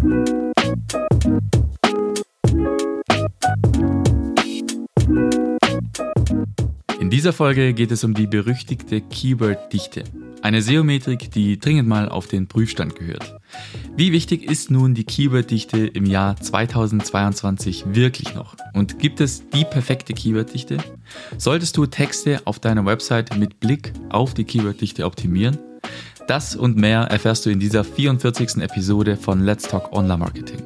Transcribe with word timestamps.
In 0.00 0.32
dieser 7.10 7.34
Folge 7.34 7.74
geht 7.74 7.90
es 7.90 8.02
um 8.02 8.14
die 8.14 8.26
berüchtigte 8.26 9.02
Keyword-Dichte. 9.02 10.04
Eine 10.40 10.62
SEO-Metrik, 10.62 11.30
die 11.32 11.58
dringend 11.58 11.86
mal 11.86 12.08
auf 12.08 12.28
den 12.28 12.48
Prüfstand 12.48 12.96
gehört. 12.96 13.38
Wie 13.94 14.12
wichtig 14.12 14.50
ist 14.50 14.70
nun 14.70 14.94
die 14.94 15.04
Keyword-Dichte 15.04 15.88
im 15.88 16.06
Jahr 16.06 16.34
2022 16.36 17.94
wirklich 17.94 18.34
noch? 18.34 18.56
Und 18.72 19.00
gibt 19.00 19.20
es 19.20 19.50
die 19.50 19.66
perfekte 19.66 20.14
Keyword-Dichte? 20.14 20.78
Solltest 21.36 21.76
du 21.76 21.84
Texte 21.84 22.40
auf 22.46 22.58
deiner 22.58 22.86
Website 22.86 23.36
mit 23.36 23.60
Blick 23.60 23.92
auf 24.08 24.32
die 24.32 24.44
Keyword-Dichte 24.44 25.04
optimieren? 25.04 25.58
Das 26.30 26.54
und 26.54 26.76
mehr 26.76 27.00
erfährst 27.00 27.44
du 27.44 27.50
in 27.50 27.58
dieser 27.58 27.82
44. 27.82 28.58
Episode 28.58 29.16
von 29.16 29.44
Let's 29.44 29.64
Talk 29.64 29.92
Online 29.92 30.18
Marketing. 30.18 30.62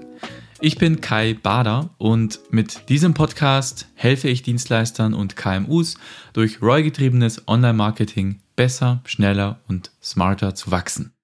Ich 0.60 0.76
bin 0.76 1.00
Kai 1.00 1.32
Bader 1.42 1.88
und 1.96 2.38
mit 2.50 2.90
diesem 2.90 3.14
Podcast 3.14 3.88
helfe 3.94 4.28
ich 4.28 4.42
Dienstleistern 4.42 5.14
und 5.14 5.36
KMUs 5.36 5.96
durch 6.34 6.60
ROI-getriebenes 6.60 7.48
Online-Marketing 7.48 8.40
besser, 8.56 9.00
schneller 9.06 9.58
und 9.66 9.90
smarter 10.02 10.54
zu 10.54 10.70
wachsen. 10.70 11.14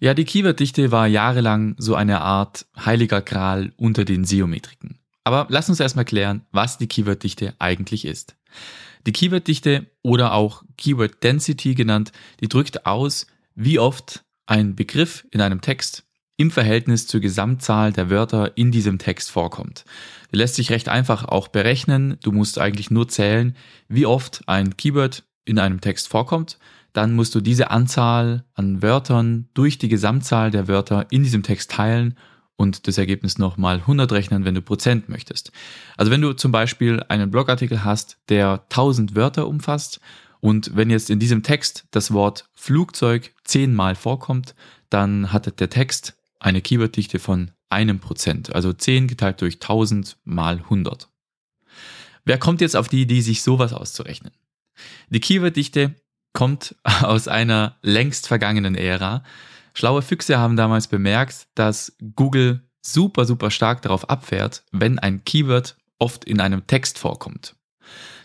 Ja, 0.00 0.14
die 0.14 0.24
Keyworddichte 0.24 0.90
war 0.90 1.06
jahrelang 1.06 1.76
so 1.78 1.94
eine 1.94 2.22
Art 2.22 2.66
heiliger 2.84 3.20
Gral 3.20 3.72
unter 3.76 4.04
den 4.04 4.24
SEO-Metriken. 4.24 4.98
Aber 5.22 5.46
lass 5.50 5.68
uns 5.68 5.78
erstmal 5.78 6.04
klären, 6.04 6.46
was 6.50 6.78
die 6.78 6.88
Keyworddichte 6.88 7.54
eigentlich 7.60 8.06
ist. 8.06 8.34
Die 9.06 9.12
Keyworddichte 9.12 9.86
oder 10.02 10.34
auch 10.34 10.62
Keyword 10.76 11.22
Density 11.22 11.74
genannt, 11.74 12.12
die 12.40 12.48
drückt 12.48 12.86
aus, 12.86 13.26
wie 13.54 13.78
oft 13.78 14.24
ein 14.46 14.74
Begriff 14.74 15.26
in 15.30 15.40
einem 15.40 15.60
Text 15.60 16.04
im 16.36 16.50
Verhältnis 16.50 17.06
zur 17.06 17.20
Gesamtzahl 17.20 17.92
der 17.92 18.08
Wörter 18.08 18.56
in 18.56 18.70
diesem 18.70 18.98
Text 18.98 19.30
vorkommt. 19.30 19.84
Die 20.32 20.36
lässt 20.36 20.54
sich 20.54 20.70
recht 20.70 20.88
einfach 20.88 21.26
auch 21.26 21.48
berechnen. 21.48 22.16
Du 22.22 22.32
musst 22.32 22.58
eigentlich 22.58 22.90
nur 22.90 23.08
zählen, 23.08 23.54
wie 23.88 24.06
oft 24.06 24.42
ein 24.46 24.76
Keyword 24.76 25.24
in 25.44 25.58
einem 25.58 25.82
Text 25.82 26.08
vorkommt. 26.08 26.58
Dann 26.92 27.14
musst 27.14 27.34
du 27.34 27.40
diese 27.40 27.70
Anzahl 27.70 28.44
an 28.54 28.82
Wörtern 28.82 29.48
durch 29.54 29.78
die 29.78 29.88
Gesamtzahl 29.88 30.50
der 30.50 30.66
Wörter 30.66 31.06
in 31.10 31.22
diesem 31.22 31.42
Text 31.42 31.72
teilen 31.72 32.16
und 32.60 32.86
das 32.86 32.98
Ergebnis 32.98 33.38
nochmal 33.38 33.76
100 33.76 34.12
rechnen, 34.12 34.44
wenn 34.44 34.54
du 34.54 34.60
Prozent 34.60 35.08
möchtest. 35.08 35.50
Also 35.96 36.12
wenn 36.12 36.20
du 36.20 36.34
zum 36.34 36.52
Beispiel 36.52 37.02
einen 37.08 37.30
Blogartikel 37.30 37.84
hast, 37.84 38.18
der 38.28 38.64
1000 38.68 39.14
Wörter 39.14 39.48
umfasst 39.48 39.98
und 40.40 40.76
wenn 40.76 40.90
jetzt 40.90 41.08
in 41.08 41.18
diesem 41.18 41.42
Text 41.42 41.86
das 41.90 42.12
Wort 42.12 42.50
Flugzeug 42.52 43.32
zehnmal 43.44 43.94
vorkommt, 43.94 44.54
dann 44.90 45.32
hat 45.32 45.58
der 45.58 45.70
Text 45.70 46.18
eine 46.38 46.60
Keyworddichte 46.60 47.18
von 47.18 47.50
einem 47.70 47.98
Prozent, 47.98 48.54
also 48.54 48.74
10 48.74 49.08
geteilt 49.08 49.40
durch 49.40 49.54
1000 49.54 50.18
mal 50.24 50.58
100. 50.58 51.08
Wer 52.26 52.36
kommt 52.36 52.60
jetzt 52.60 52.76
auf 52.76 52.88
die 52.88 53.00
Idee, 53.00 53.22
sich 53.22 53.42
sowas 53.42 53.72
auszurechnen? 53.72 54.32
Die 55.08 55.20
Keyworddichte 55.20 55.94
kommt 56.34 56.76
aus 56.84 57.26
einer 57.26 57.78
längst 57.80 58.28
vergangenen 58.28 58.74
Ära. 58.74 59.24
Schlaue 59.74 60.02
Füchse 60.02 60.38
haben 60.38 60.56
damals 60.56 60.88
bemerkt, 60.88 61.46
dass 61.54 61.96
Google 62.16 62.62
super, 62.82 63.24
super 63.24 63.50
stark 63.50 63.82
darauf 63.82 64.08
abfährt, 64.08 64.64
wenn 64.72 64.98
ein 64.98 65.24
Keyword 65.24 65.76
oft 65.98 66.24
in 66.24 66.40
einem 66.40 66.66
Text 66.66 66.98
vorkommt. 66.98 67.56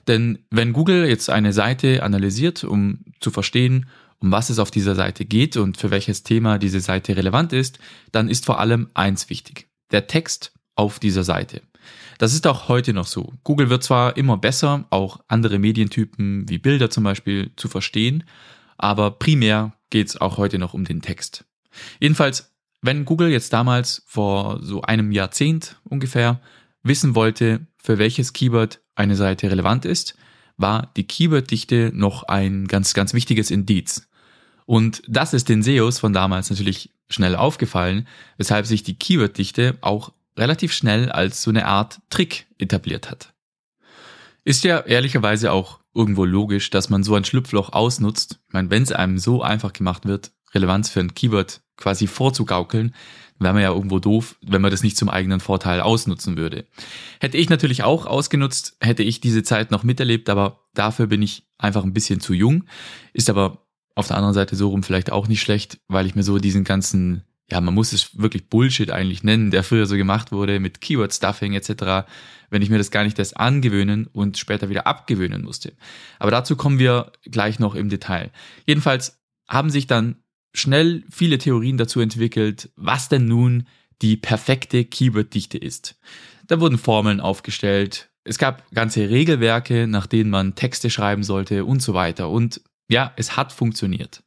Denn 0.07 0.39
wenn 0.51 0.73
Google 0.73 1.07
jetzt 1.07 1.29
eine 1.29 1.51
Seite 1.53 2.03
analysiert, 2.03 2.63
um 2.63 3.05
zu 3.19 3.31
verstehen, 3.31 3.87
um 4.19 4.31
was 4.31 4.49
es 4.49 4.59
auf 4.59 4.71
dieser 4.71 4.95
Seite 4.95 5.25
geht 5.25 5.57
und 5.57 5.77
für 5.77 5.91
welches 5.91 6.23
Thema 6.23 6.57
diese 6.57 6.79
Seite 6.79 7.17
relevant 7.17 7.53
ist, 7.53 7.79
dann 8.11 8.29
ist 8.29 8.45
vor 8.45 8.59
allem 8.59 8.89
eins 8.93 9.29
wichtig. 9.29 9.67
Der 9.91 10.07
Text 10.07 10.53
auf 10.75 10.99
dieser 10.99 11.23
Seite. 11.23 11.61
Das 12.17 12.33
ist 12.33 12.47
auch 12.47 12.69
heute 12.69 12.93
noch 12.93 13.07
so. 13.07 13.33
Google 13.43 13.69
wird 13.69 13.83
zwar 13.83 14.15
immer 14.17 14.37
besser, 14.37 14.85
auch 14.89 15.19
andere 15.27 15.59
Medientypen 15.59 16.47
wie 16.47 16.57
Bilder 16.57 16.89
zum 16.89 17.03
Beispiel 17.03 17.51
zu 17.55 17.67
verstehen, 17.67 18.23
aber 18.77 19.11
primär 19.11 19.73
geht 19.89 20.07
es 20.07 20.19
auch 20.19 20.37
heute 20.37 20.59
noch 20.59 20.73
um 20.73 20.85
den 20.85 21.01
Text. 21.01 21.45
Jedenfalls, 21.99 22.53
wenn 22.81 23.05
Google 23.05 23.29
jetzt 23.29 23.53
damals 23.53 24.03
vor 24.05 24.59
so 24.61 24.81
einem 24.81 25.11
Jahrzehnt 25.11 25.79
ungefähr 25.83 26.41
wissen 26.83 27.15
wollte, 27.15 27.67
für 27.77 27.97
welches 27.97 28.33
Keyword 28.33 28.81
eine 28.95 29.15
Seite 29.15 29.49
relevant 29.49 29.85
ist, 29.85 30.15
war 30.57 30.91
die 30.95 31.05
Keyworddichte 31.05 31.91
noch 31.93 32.23
ein 32.23 32.67
ganz, 32.67 32.93
ganz 32.93 33.13
wichtiges 33.13 33.51
Indiz. 33.51 34.07
Und 34.65 35.03
das 35.07 35.33
ist 35.33 35.49
den 35.49 35.63
SEOs 35.63 35.99
von 35.99 36.13
damals 36.13 36.49
natürlich 36.49 36.91
schnell 37.09 37.35
aufgefallen, 37.35 38.07
weshalb 38.37 38.65
sich 38.65 38.83
die 38.83 38.97
Keyworddichte 38.97 39.77
auch 39.81 40.13
relativ 40.37 40.73
schnell 40.73 41.11
als 41.11 41.43
so 41.43 41.51
eine 41.51 41.65
Art 41.65 41.99
Trick 42.09 42.47
etabliert 42.57 43.09
hat. 43.09 43.33
Ist 44.43 44.63
ja 44.63 44.79
ehrlicherweise 44.79 45.51
auch 45.51 45.79
irgendwo 45.95 46.25
logisch, 46.25 46.69
dass 46.69 46.89
man 46.89 47.03
so 47.03 47.15
ein 47.15 47.25
Schlupfloch 47.25 47.73
ausnutzt. 47.73 48.39
Ich 48.47 48.53
meine, 48.53 48.69
wenn 48.69 48.83
es 48.83 48.91
einem 48.91 49.17
so 49.17 49.41
einfach 49.41 49.73
gemacht 49.73 50.05
wird, 50.05 50.31
Relevanz 50.53 50.89
für 50.89 50.99
ein 50.99 51.15
Keyword 51.15 51.61
quasi 51.77 52.07
vorzugaukeln, 52.07 52.93
wäre 53.39 53.53
man 53.53 53.63
ja 53.63 53.73
irgendwo 53.73 53.99
doof, 53.99 54.37
wenn 54.41 54.61
man 54.61 54.71
das 54.71 54.83
nicht 54.83 54.97
zum 54.97 55.09
eigenen 55.09 55.39
Vorteil 55.39 55.81
ausnutzen 55.81 56.37
würde. 56.37 56.65
Hätte 57.19 57.37
ich 57.37 57.49
natürlich 57.49 57.83
auch 57.83 58.05
ausgenutzt, 58.05 58.77
hätte 58.79 59.03
ich 59.03 59.19
diese 59.19 59.43
Zeit 59.43 59.71
noch 59.71 59.83
miterlebt, 59.83 60.29
aber 60.29 60.65
dafür 60.73 61.07
bin 61.07 61.21
ich 61.21 61.47
einfach 61.57 61.83
ein 61.83 61.93
bisschen 61.93 62.19
zu 62.19 62.33
jung. 62.33 62.63
Ist 63.13 63.29
aber 63.29 63.65
auf 63.95 64.07
der 64.07 64.17
anderen 64.17 64.33
Seite 64.33 64.55
so 64.55 64.69
rum 64.69 64.83
vielleicht 64.83 65.11
auch 65.11 65.27
nicht 65.27 65.41
schlecht, 65.41 65.79
weil 65.87 66.05
ich 66.05 66.15
mir 66.15 66.23
so 66.23 66.37
diesen 66.37 66.63
ganzen, 66.63 67.23
ja, 67.49 67.59
man 67.59 67.73
muss 67.73 67.93
es 67.93 68.17
wirklich 68.17 68.49
Bullshit 68.49 68.91
eigentlich 68.91 69.23
nennen, 69.23 69.51
der 69.51 69.63
früher 69.63 69.85
so 69.85 69.95
gemacht 69.95 70.31
wurde 70.31 70.59
mit 70.59 70.81
Keyword-Stuffing 70.81 71.53
etc., 71.53 72.07
wenn 72.49 72.61
ich 72.61 72.69
mir 72.69 72.77
das 72.77 72.91
gar 72.91 73.03
nicht 73.03 73.19
erst 73.19 73.37
angewöhnen 73.37 74.07
und 74.07 74.37
später 74.37 74.69
wieder 74.69 74.87
abgewöhnen 74.87 75.43
musste. 75.43 75.73
Aber 76.19 76.31
dazu 76.31 76.55
kommen 76.55 76.79
wir 76.79 77.11
gleich 77.23 77.59
noch 77.59 77.75
im 77.75 77.89
Detail. 77.89 78.31
Jedenfalls 78.65 79.19
haben 79.47 79.69
sich 79.69 79.87
dann 79.87 80.17
schnell 80.53 81.03
viele 81.11 81.37
Theorien 81.37 81.77
dazu 81.77 81.99
entwickelt, 81.99 82.69
was 82.75 83.09
denn 83.09 83.25
nun 83.25 83.67
die 84.01 84.17
perfekte 84.17 84.85
Keyword-Dichte 84.85 85.57
ist. 85.57 85.99
Da 86.47 86.59
wurden 86.59 86.77
Formeln 86.77 87.19
aufgestellt, 87.19 88.09
es 88.23 88.37
gab 88.37 88.69
ganze 88.71 89.09
Regelwerke, 89.09 89.87
nach 89.87 90.07
denen 90.07 90.29
man 90.29 90.55
Texte 90.55 90.89
schreiben 90.89 91.23
sollte 91.23 91.63
und 91.63 91.81
so 91.81 91.93
weiter. 91.93 92.29
Und 92.29 92.61
ja, 92.89 93.13
es 93.17 93.37
hat 93.37 93.51
funktioniert. 93.51 94.23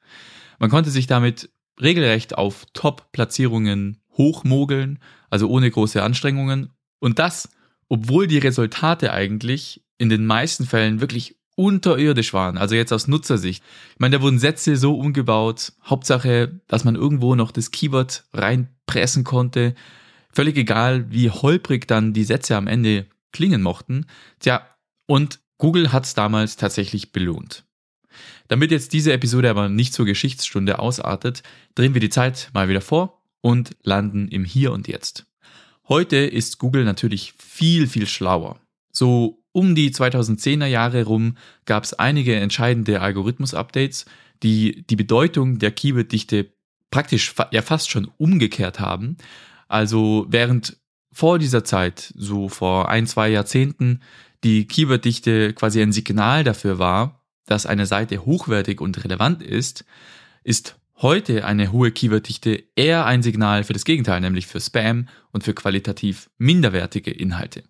Man 0.59 0.71
konnte 0.71 0.91
sich 0.91 1.07
damit 1.07 1.51
regelrecht 1.81 2.39
auf 2.39 2.67
Top-Platzierungen 2.73 4.01
hochmogeln, 4.13 5.01
also 5.31 5.49
ohne 5.49 5.71
große 5.71 6.03
Anstrengungen. 6.03 6.71
Und 7.01 7.19
das, 7.19 7.49
obwohl 7.89 8.27
die 8.27 8.39
Resultate 8.39 9.13
eigentlich 9.13 9.83
in 9.99 10.09
den 10.09 10.27
meisten 10.27 10.65
Fällen 10.65 11.01
wirklich 11.01 11.37
unterirdisch 11.57 12.33
waren, 12.33 12.57
also 12.57 12.77
jetzt 12.77 12.93
aus 12.93 13.09
Nutzersicht. 13.09 13.65
Ich 13.95 13.99
meine, 13.99 14.17
da 14.17 14.23
wurden 14.23 14.39
Sätze 14.39 14.77
so 14.77 14.97
umgebaut, 14.97 15.73
Hauptsache, 15.85 16.61
dass 16.69 16.85
man 16.85 16.95
irgendwo 16.95 17.35
noch 17.35 17.51
das 17.51 17.73
Keyword 17.73 18.25
reinpressen 18.33 19.25
konnte. 19.25 19.75
Völlig 20.33 20.57
egal, 20.57 21.11
wie 21.11 21.31
holprig 21.31 21.89
dann 21.89 22.13
die 22.13 22.23
Sätze 22.23 22.57
am 22.57 22.69
Ende 22.69 23.07
klingen 23.33 23.61
mochten. 23.61 24.07
Tja, 24.39 24.63
und 25.07 25.41
Google 25.57 25.93
hat 25.93 26.05
es 26.05 26.15
damals 26.15 26.57
tatsächlich 26.57 27.11
belohnt. 27.11 27.65
Damit 28.47 28.71
jetzt 28.71 28.93
diese 28.93 29.13
Episode 29.13 29.51
aber 29.51 29.69
nicht 29.69 29.93
zur 29.93 30.07
Geschichtsstunde 30.07 30.79
ausartet, 30.79 31.43
drehen 31.75 31.95
wir 31.95 32.01
die 32.01 32.09
Zeit 32.09 32.51
mal 32.55 32.69
wieder 32.69 32.81
vor 32.81 33.21
und 33.41 33.77
landen 33.83 34.29
im 34.29 34.45
Hier 34.45 34.73
und 34.73 34.87
Jetzt. 34.87 35.28
Heute 35.89 36.17
ist 36.17 36.59
Google 36.59 36.85
natürlich 36.85 37.33
viel, 37.39 37.87
viel 37.87 38.07
schlauer. 38.07 38.61
So 38.93 39.43
um 39.53 39.75
die 39.75 39.91
2010er 39.91 40.67
Jahre 40.67 41.05
rum 41.05 41.37
gab 41.65 41.85
es 41.85 41.95
einige 41.95 42.37
entscheidende 42.37 43.01
Algorithmus-Updates, 43.01 44.05
die 44.43 44.85
die 44.87 44.97
Bedeutung 44.97 45.59
der 45.59 45.71
Keyword-Dichte 45.71 46.53
praktisch 46.91 47.35
ja 47.53 47.63
fast 47.63 47.91
schon 47.91 48.11
umgekehrt 48.19 48.81
haben. 48.81 49.17
Also 49.67 50.27
während 50.29 50.77
vor 51.11 51.39
dieser 51.39 51.65
Zeit, 51.65 52.13
so 52.17 52.49
vor 52.49 52.89
ein, 52.91 53.07
zwei 53.07 53.31
Jahrzehnten, 53.31 54.01
die 54.45 54.67
Keyword-Dichte 54.67 55.55
quasi 55.55 55.81
ein 55.81 55.93
Signal 55.93 56.45
dafür 56.45 56.79
war, 56.79 57.25
dass 57.47 57.67
eine 57.67 57.87
Seite 57.87 58.27
hochwertig 58.27 58.83
und 58.83 59.03
relevant 59.05 59.43
ist, 59.43 59.85
ist 60.45 60.78
heute 61.01 61.45
eine 61.45 61.73
hohe 61.73 61.93
Keyword-Dichte 61.93 62.65
eher 62.75 63.07
ein 63.07 63.23
Signal 63.23 63.65
für 63.65 63.73
das 63.73 63.85
Gegenteil, 63.85 64.21
nämlich 64.21 64.47
für 64.47 64.61
Spam 64.61 65.09
und 65.33 65.45
für 65.45 65.55
qualitativ 65.55 66.31
minderwertige 66.39 67.11
Inhalte. 67.11 67.65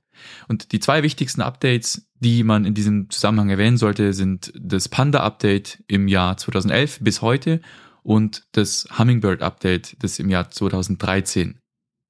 Und 0.48 0.72
die 0.72 0.80
zwei 0.80 1.02
wichtigsten 1.02 1.42
Updates, 1.42 2.08
die 2.14 2.42
man 2.42 2.64
in 2.64 2.74
diesem 2.74 3.10
Zusammenhang 3.10 3.50
erwähnen 3.50 3.76
sollte, 3.76 4.12
sind 4.12 4.52
das 4.58 4.88
Panda-Update 4.88 5.84
im 5.86 6.08
Jahr 6.08 6.36
2011 6.36 7.00
bis 7.00 7.22
heute 7.22 7.60
und 8.02 8.46
das 8.52 8.88
Hummingbird-Update, 8.98 10.02
das 10.02 10.18
im 10.18 10.30
Jahr 10.30 10.50
2013 10.50 11.60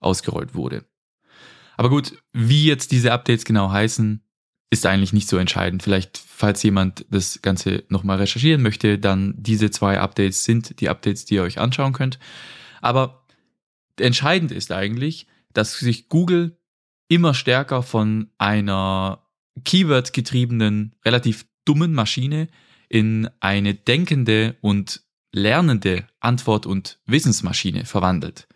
ausgerollt 0.00 0.54
wurde. 0.54 0.84
Aber 1.76 1.90
gut, 1.90 2.16
wie 2.32 2.66
jetzt 2.66 2.92
diese 2.92 3.12
Updates 3.12 3.44
genau 3.44 3.70
heißen, 3.70 4.22
ist 4.70 4.84
eigentlich 4.86 5.12
nicht 5.12 5.28
so 5.28 5.38
entscheidend. 5.38 5.82
Vielleicht, 5.82 6.18
falls 6.18 6.62
jemand 6.62 7.06
das 7.10 7.40
Ganze 7.42 7.84
nochmal 7.88 8.18
recherchieren 8.18 8.62
möchte, 8.62 8.98
dann 8.98 9.34
diese 9.36 9.70
zwei 9.70 9.98
Updates 9.98 10.44
sind 10.44 10.80
die 10.80 10.88
Updates, 10.88 11.24
die 11.24 11.36
ihr 11.36 11.42
euch 11.42 11.58
anschauen 11.58 11.92
könnt. 11.92 12.18
Aber 12.80 13.24
entscheidend 13.98 14.52
ist 14.52 14.70
eigentlich, 14.70 15.26
dass 15.54 15.78
sich 15.78 16.08
Google 16.08 16.58
immer 17.08 17.32
stärker 17.34 17.82
von 17.82 18.30
einer 18.36 19.26
Keyword-getriebenen, 19.64 20.94
relativ 21.04 21.46
dummen 21.64 21.94
Maschine 21.94 22.48
in 22.88 23.28
eine 23.40 23.74
denkende 23.74 24.56
und 24.60 25.02
lernende 25.32 26.06
Antwort- 26.20 26.66
und 26.66 26.98
Wissensmaschine 27.06 27.84
verwandelt. 27.84 28.48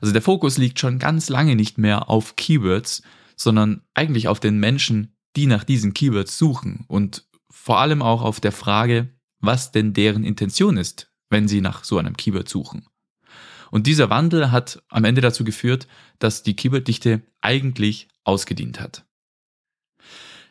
Also 0.00 0.12
der 0.12 0.22
Fokus 0.22 0.58
liegt 0.58 0.78
schon 0.78 0.98
ganz 0.98 1.28
lange 1.28 1.56
nicht 1.56 1.78
mehr 1.78 2.10
auf 2.10 2.36
Keywords, 2.36 3.02
sondern 3.36 3.82
eigentlich 3.94 4.28
auf 4.28 4.40
den 4.40 4.58
Menschen, 4.58 5.13
die 5.36 5.46
nach 5.46 5.64
diesen 5.64 5.94
Keywords 5.94 6.38
suchen 6.38 6.84
und 6.88 7.24
vor 7.50 7.78
allem 7.78 8.02
auch 8.02 8.22
auf 8.22 8.40
der 8.40 8.52
Frage, 8.52 9.10
was 9.40 9.72
denn 9.72 9.92
deren 9.92 10.24
Intention 10.24 10.76
ist, 10.76 11.12
wenn 11.30 11.48
sie 11.48 11.60
nach 11.60 11.84
so 11.84 11.98
einem 11.98 12.16
Keyword 12.16 12.48
suchen. 12.48 12.86
Und 13.70 13.86
dieser 13.86 14.10
Wandel 14.10 14.52
hat 14.52 14.82
am 14.88 15.04
Ende 15.04 15.20
dazu 15.20 15.44
geführt, 15.44 15.88
dass 16.18 16.42
die 16.42 16.54
Keyworddichte 16.54 17.22
eigentlich 17.40 18.08
ausgedient 18.22 18.80
hat. 18.80 19.04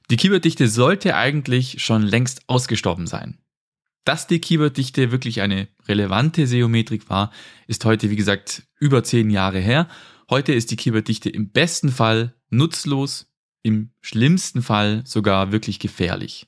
Die 0.10 0.18
Keyworddichte 0.18 0.68
sollte 0.68 1.16
eigentlich 1.16 1.82
schon 1.82 2.02
längst 2.02 2.42
ausgestorben 2.48 3.08
sein. 3.08 3.40
Dass 4.04 4.28
die 4.28 4.40
Keyworddichte 4.40 5.12
wirklich 5.12 5.42
eine 5.42 5.70
relevante 5.88 6.46
SEO-Metrik 6.46 7.10
war, 7.10 7.32
ist 7.68 7.86
heute, 7.86 8.10
wie 8.10 8.18
gesagt, 8.18 8.64
über 8.80 9.04
zehn 9.04 9.30
Jahre 9.30 9.60
her. 9.60 9.88
Heute 10.30 10.52
ist 10.52 10.72
die 10.72 10.76
Keyworddichte 10.76 11.30
im 11.30 11.52
besten 11.52 11.90
Fall 11.90 12.36
nutzlos, 12.50 13.33
im 13.64 13.92
schlimmsten 14.02 14.62
Fall 14.62 15.02
sogar 15.06 15.52
wirklich 15.52 15.80
gefährlich. 15.80 16.48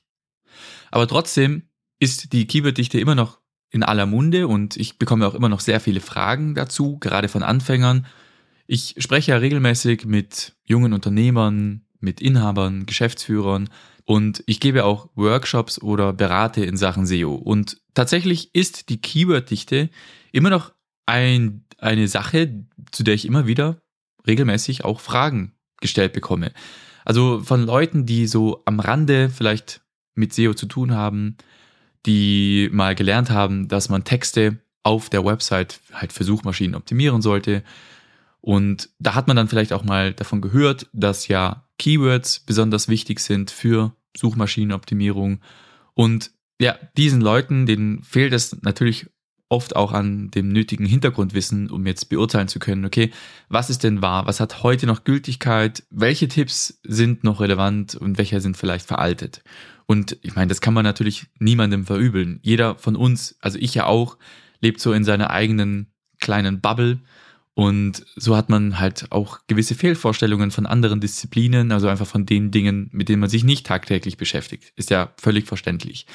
Aber 0.90 1.08
trotzdem 1.08 1.62
ist 1.98 2.32
die 2.32 2.46
Keyworddichte 2.46 3.00
immer 3.00 3.14
noch 3.14 3.40
in 3.70 3.82
aller 3.82 4.06
Munde 4.06 4.46
und 4.46 4.76
ich 4.76 4.98
bekomme 4.98 5.26
auch 5.26 5.34
immer 5.34 5.48
noch 5.48 5.60
sehr 5.60 5.80
viele 5.80 6.00
Fragen 6.00 6.54
dazu, 6.54 6.98
gerade 6.98 7.28
von 7.28 7.42
Anfängern. 7.42 8.06
Ich 8.66 8.94
spreche 8.98 9.32
ja 9.32 9.38
regelmäßig 9.38 10.04
mit 10.06 10.54
jungen 10.64 10.92
Unternehmern, 10.92 11.84
mit 11.98 12.20
Inhabern, 12.20 12.86
Geschäftsführern 12.86 13.68
und 14.04 14.44
ich 14.46 14.60
gebe 14.60 14.84
auch 14.84 15.08
Workshops 15.14 15.80
oder 15.80 16.12
berate 16.12 16.64
in 16.64 16.76
Sachen 16.76 17.06
SEO. 17.06 17.34
Und 17.34 17.78
tatsächlich 17.94 18.54
ist 18.54 18.88
die 18.88 19.00
Keyworddichte 19.00 19.90
immer 20.32 20.50
noch 20.50 20.72
ein, 21.06 21.64
eine 21.78 22.06
Sache, 22.08 22.64
zu 22.92 23.02
der 23.02 23.14
ich 23.14 23.26
immer 23.26 23.46
wieder 23.46 23.80
regelmäßig 24.26 24.84
auch 24.84 25.00
Fragen 25.00 25.54
gestellt 25.80 26.12
bekomme. 26.12 26.52
Also 27.06 27.40
von 27.40 27.64
Leuten, 27.64 28.04
die 28.04 28.26
so 28.26 28.62
am 28.64 28.80
Rande 28.80 29.30
vielleicht 29.30 29.80
mit 30.16 30.34
SEO 30.34 30.54
zu 30.54 30.66
tun 30.66 30.92
haben, 30.92 31.36
die 32.04 32.68
mal 32.72 32.96
gelernt 32.96 33.30
haben, 33.30 33.68
dass 33.68 33.88
man 33.88 34.02
Texte 34.02 34.58
auf 34.82 35.08
der 35.08 35.24
Website 35.24 35.80
halt 35.92 36.12
für 36.12 36.24
Suchmaschinen 36.24 36.74
optimieren 36.74 37.22
sollte. 37.22 37.62
Und 38.40 38.90
da 38.98 39.14
hat 39.14 39.28
man 39.28 39.36
dann 39.36 39.46
vielleicht 39.46 39.72
auch 39.72 39.84
mal 39.84 40.14
davon 40.14 40.40
gehört, 40.40 40.88
dass 40.92 41.28
ja 41.28 41.68
Keywords 41.78 42.40
besonders 42.40 42.88
wichtig 42.88 43.20
sind 43.20 43.52
für 43.52 43.94
Suchmaschinenoptimierung. 44.16 45.40
Und 45.94 46.32
ja, 46.60 46.76
diesen 46.96 47.20
Leuten, 47.20 47.66
denen 47.66 48.02
fehlt 48.02 48.32
es 48.32 48.62
natürlich 48.62 49.06
oft 49.48 49.76
auch 49.76 49.92
an 49.92 50.30
dem 50.30 50.48
nötigen 50.48 50.86
Hintergrundwissen, 50.86 51.70
um 51.70 51.86
jetzt 51.86 52.08
beurteilen 52.08 52.48
zu 52.48 52.58
können, 52.58 52.84
okay, 52.84 53.12
was 53.48 53.70
ist 53.70 53.84
denn 53.84 54.02
wahr, 54.02 54.26
was 54.26 54.40
hat 54.40 54.62
heute 54.62 54.86
noch 54.86 55.04
Gültigkeit, 55.04 55.84
welche 55.90 56.28
Tipps 56.28 56.80
sind 56.82 57.22
noch 57.22 57.40
relevant 57.40 57.94
und 57.94 58.18
welche 58.18 58.40
sind 58.40 58.56
vielleicht 58.56 58.86
veraltet. 58.86 59.42
Und 59.86 60.18
ich 60.22 60.34
meine, 60.34 60.48
das 60.48 60.60
kann 60.60 60.74
man 60.74 60.84
natürlich 60.84 61.26
niemandem 61.38 61.86
verübeln. 61.86 62.40
Jeder 62.42 62.74
von 62.74 62.96
uns, 62.96 63.36
also 63.40 63.58
ich 63.58 63.74
ja 63.74 63.86
auch, 63.86 64.18
lebt 64.60 64.80
so 64.80 64.92
in 64.92 65.04
seiner 65.04 65.30
eigenen 65.30 65.92
kleinen 66.20 66.60
Bubble. 66.60 66.98
Und 67.54 68.04
so 68.16 68.36
hat 68.36 68.50
man 68.50 68.78
halt 68.78 69.12
auch 69.12 69.38
gewisse 69.46 69.74
Fehlvorstellungen 69.74 70.50
von 70.50 70.66
anderen 70.66 71.00
Disziplinen, 71.00 71.72
also 71.72 71.88
einfach 71.88 72.06
von 72.06 72.26
den 72.26 72.50
Dingen, 72.50 72.90
mit 72.92 73.08
denen 73.08 73.20
man 73.20 73.30
sich 73.30 73.44
nicht 73.44 73.64
tagtäglich 73.64 74.16
beschäftigt. 74.16 74.72
Ist 74.76 74.90
ja 74.90 75.12
völlig 75.16 75.46
verständlich. 75.46 76.06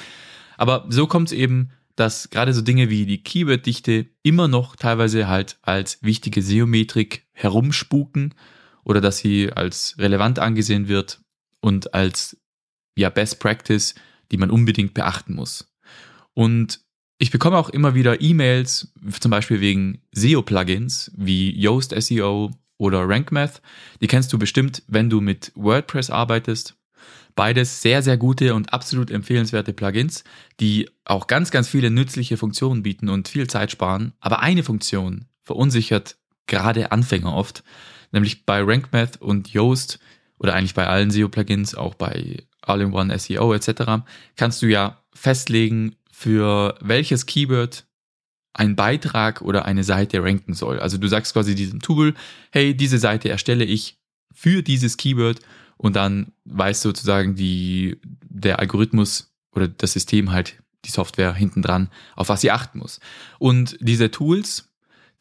Aber 0.56 0.86
so 0.88 1.06
kommt 1.06 1.28
es 1.28 1.32
eben, 1.32 1.70
dass 1.96 2.30
gerade 2.30 2.52
so 2.52 2.62
Dinge 2.62 2.90
wie 2.90 3.06
die 3.06 3.22
Keyword-Dichte 3.22 4.06
immer 4.22 4.48
noch 4.48 4.76
teilweise 4.76 5.28
halt 5.28 5.58
als 5.62 5.98
wichtige 6.02 6.42
SEO-Metrik 6.42 7.26
herumspuken 7.32 8.34
oder 8.84 9.00
dass 9.00 9.18
sie 9.18 9.52
als 9.52 9.96
relevant 9.98 10.38
angesehen 10.38 10.88
wird 10.88 11.20
und 11.60 11.94
als 11.94 12.36
ja 12.96 13.10
Best 13.10 13.40
Practice, 13.40 13.94
die 14.30 14.36
man 14.36 14.50
unbedingt 14.50 14.94
beachten 14.94 15.34
muss. 15.34 15.72
Und 16.34 16.80
ich 17.18 17.30
bekomme 17.30 17.56
auch 17.56 17.68
immer 17.68 17.94
wieder 17.94 18.20
E-Mails, 18.20 18.92
zum 19.20 19.30
Beispiel 19.30 19.60
wegen 19.60 20.02
SEO-Plugins 20.12 21.12
wie 21.14 21.50
Yoast 21.56 21.94
SEO 21.96 22.50
oder 22.78 23.08
RankMath. 23.08 23.62
Die 24.00 24.08
kennst 24.08 24.32
du 24.32 24.38
bestimmt, 24.38 24.82
wenn 24.88 25.08
du 25.08 25.20
mit 25.20 25.52
WordPress 25.54 26.10
arbeitest. 26.10 26.74
Beides 27.34 27.82
sehr, 27.82 28.02
sehr 28.02 28.16
gute 28.16 28.54
und 28.54 28.72
absolut 28.72 29.10
empfehlenswerte 29.10 29.72
Plugins, 29.72 30.24
die 30.60 30.90
auch 31.04 31.26
ganz, 31.26 31.50
ganz 31.50 31.68
viele 31.68 31.90
nützliche 31.90 32.36
Funktionen 32.36 32.82
bieten 32.82 33.08
und 33.08 33.28
viel 33.28 33.46
Zeit 33.46 33.70
sparen. 33.70 34.12
Aber 34.20 34.40
eine 34.40 34.62
Funktion 34.62 35.26
verunsichert 35.42 36.16
gerade 36.46 36.92
Anfänger 36.92 37.34
oft, 37.34 37.64
nämlich 38.12 38.44
bei 38.44 38.60
RankMath 38.62 39.20
und 39.20 39.52
Yoast 39.52 39.98
oder 40.38 40.54
eigentlich 40.54 40.74
bei 40.74 40.86
allen 40.86 41.10
SEO-Plugins, 41.10 41.74
auch 41.74 41.94
bei 41.94 42.44
All-in-One 42.62 43.16
SEO 43.18 43.54
etc., 43.54 44.04
kannst 44.36 44.60
du 44.62 44.66
ja 44.66 45.02
festlegen, 45.14 45.96
für 46.10 46.76
welches 46.80 47.26
Keyword 47.26 47.84
ein 48.54 48.76
Beitrag 48.76 49.40
oder 49.40 49.64
eine 49.64 49.82
Seite 49.82 50.22
ranken 50.22 50.54
soll. 50.54 50.78
Also 50.78 50.98
du 50.98 51.08
sagst 51.08 51.32
quasi 51.32 51.54
diesem 51.54 51.80
Tool, 51.80 52.14
hey, 52.50 52.76
diese 52.76 52.98
Seite 52.98 53.28
erstelle 53.28 53.64
ich 53.64 53.98
für 54.32 54.62
dieses 54.62 54.96
Keyword 54.96 55.40
und 55.82 55.96
dann 55.96 56.32
weiß 56.44 56.80
sozusagen 56.80 57.34
die, 57.34 58.00
der 58.04 58.60
Algorithmus 58.60 59.34
oder 59.50 59.66
das 59.66 59.94
System 59.94 60.30
halt, 60.30 60.62
die 60.84 60.92
Software 60.92 61.34
hinten 61.34 61.60
dran, 61.60 61.90
auf 62.14 62.28
was 62.28 62.40
sie 62.40 62.52
achten 62.52 62.78
muss. 62.78 63.00
Und 63.40 63.76
diese 63.80 64.12
Tools, 64.12 64.72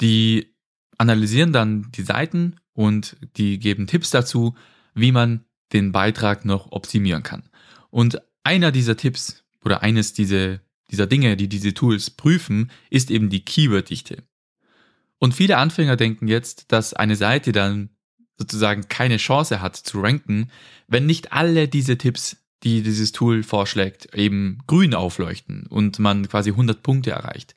die 0.01 0.53
analysieren 0.99 1.51
dann 1.51 1.91
die 1.91 2.03
Seiten 2.03 2.57
und 2.73 3.17
die 3.37 3.57
geben 3.57 3.87
Tipps 3.87 4.11
dazu, 4.11 4.55
wie 4.93 5.11
man 5.11 5.45
den 5.73 5.91
Beitrag 5.91 6.45
noch 6.45 6.71
optimieren 6.71 7.23
kann. 7.23 7.49
Und 7.89 8.21
einer 8.43 8.71
dieser 8.71 8.97
Tipps 8.97 9.43
oder 9.65 9.81
eines 9.81 10.13
dieser, 10.13 10.59
dieser 10.91 11.07
Dinge, 11.07 11.37
die 11.37 11.49
diese 11.49 11.73
Tools 11.73 12.11
prüfen, 12.11 12.69
ist 12.91 13.09
eben 13.09 13.29
die 13.31 13.43
Keyworddichte. 13.43 14.23
Und 15.17 15.33
viele 15.33 15.57
Anfänger 15.57 15.95
denken 15.95 16.27
jetzt, 16.27 16.71
dass 16.71 16.93
eine 16.93 17.15
Seite 17.15 17.51
dann 17.51 17.89
sozusagen 18.41 18.88
keine 18.89 19.17
Chance 19.17 19.61
hat 19.61 19.75
zu 19.75 20.01
ranken, 20.01 20.49
wenn 20.87 21.06
nicht 21.06 21.31
alle 21.31 21.68
diese 21.68 21.97
Tipps, 21.97 22.37
die 22.63 22.81
dieses 22.81 23.11
Tool 23.11 23.44
vorschlägt, 23.44 24.13
eben 24.16 24.59
grün 24.68 24.94
aufleuchten 24.95 25.68
und 25.68 25.99
man 25.99 26.27
quasi 26.27 26.49
100 26.49 26.81
Punkte 26.81 27.11
erreicht. 27.11 27.56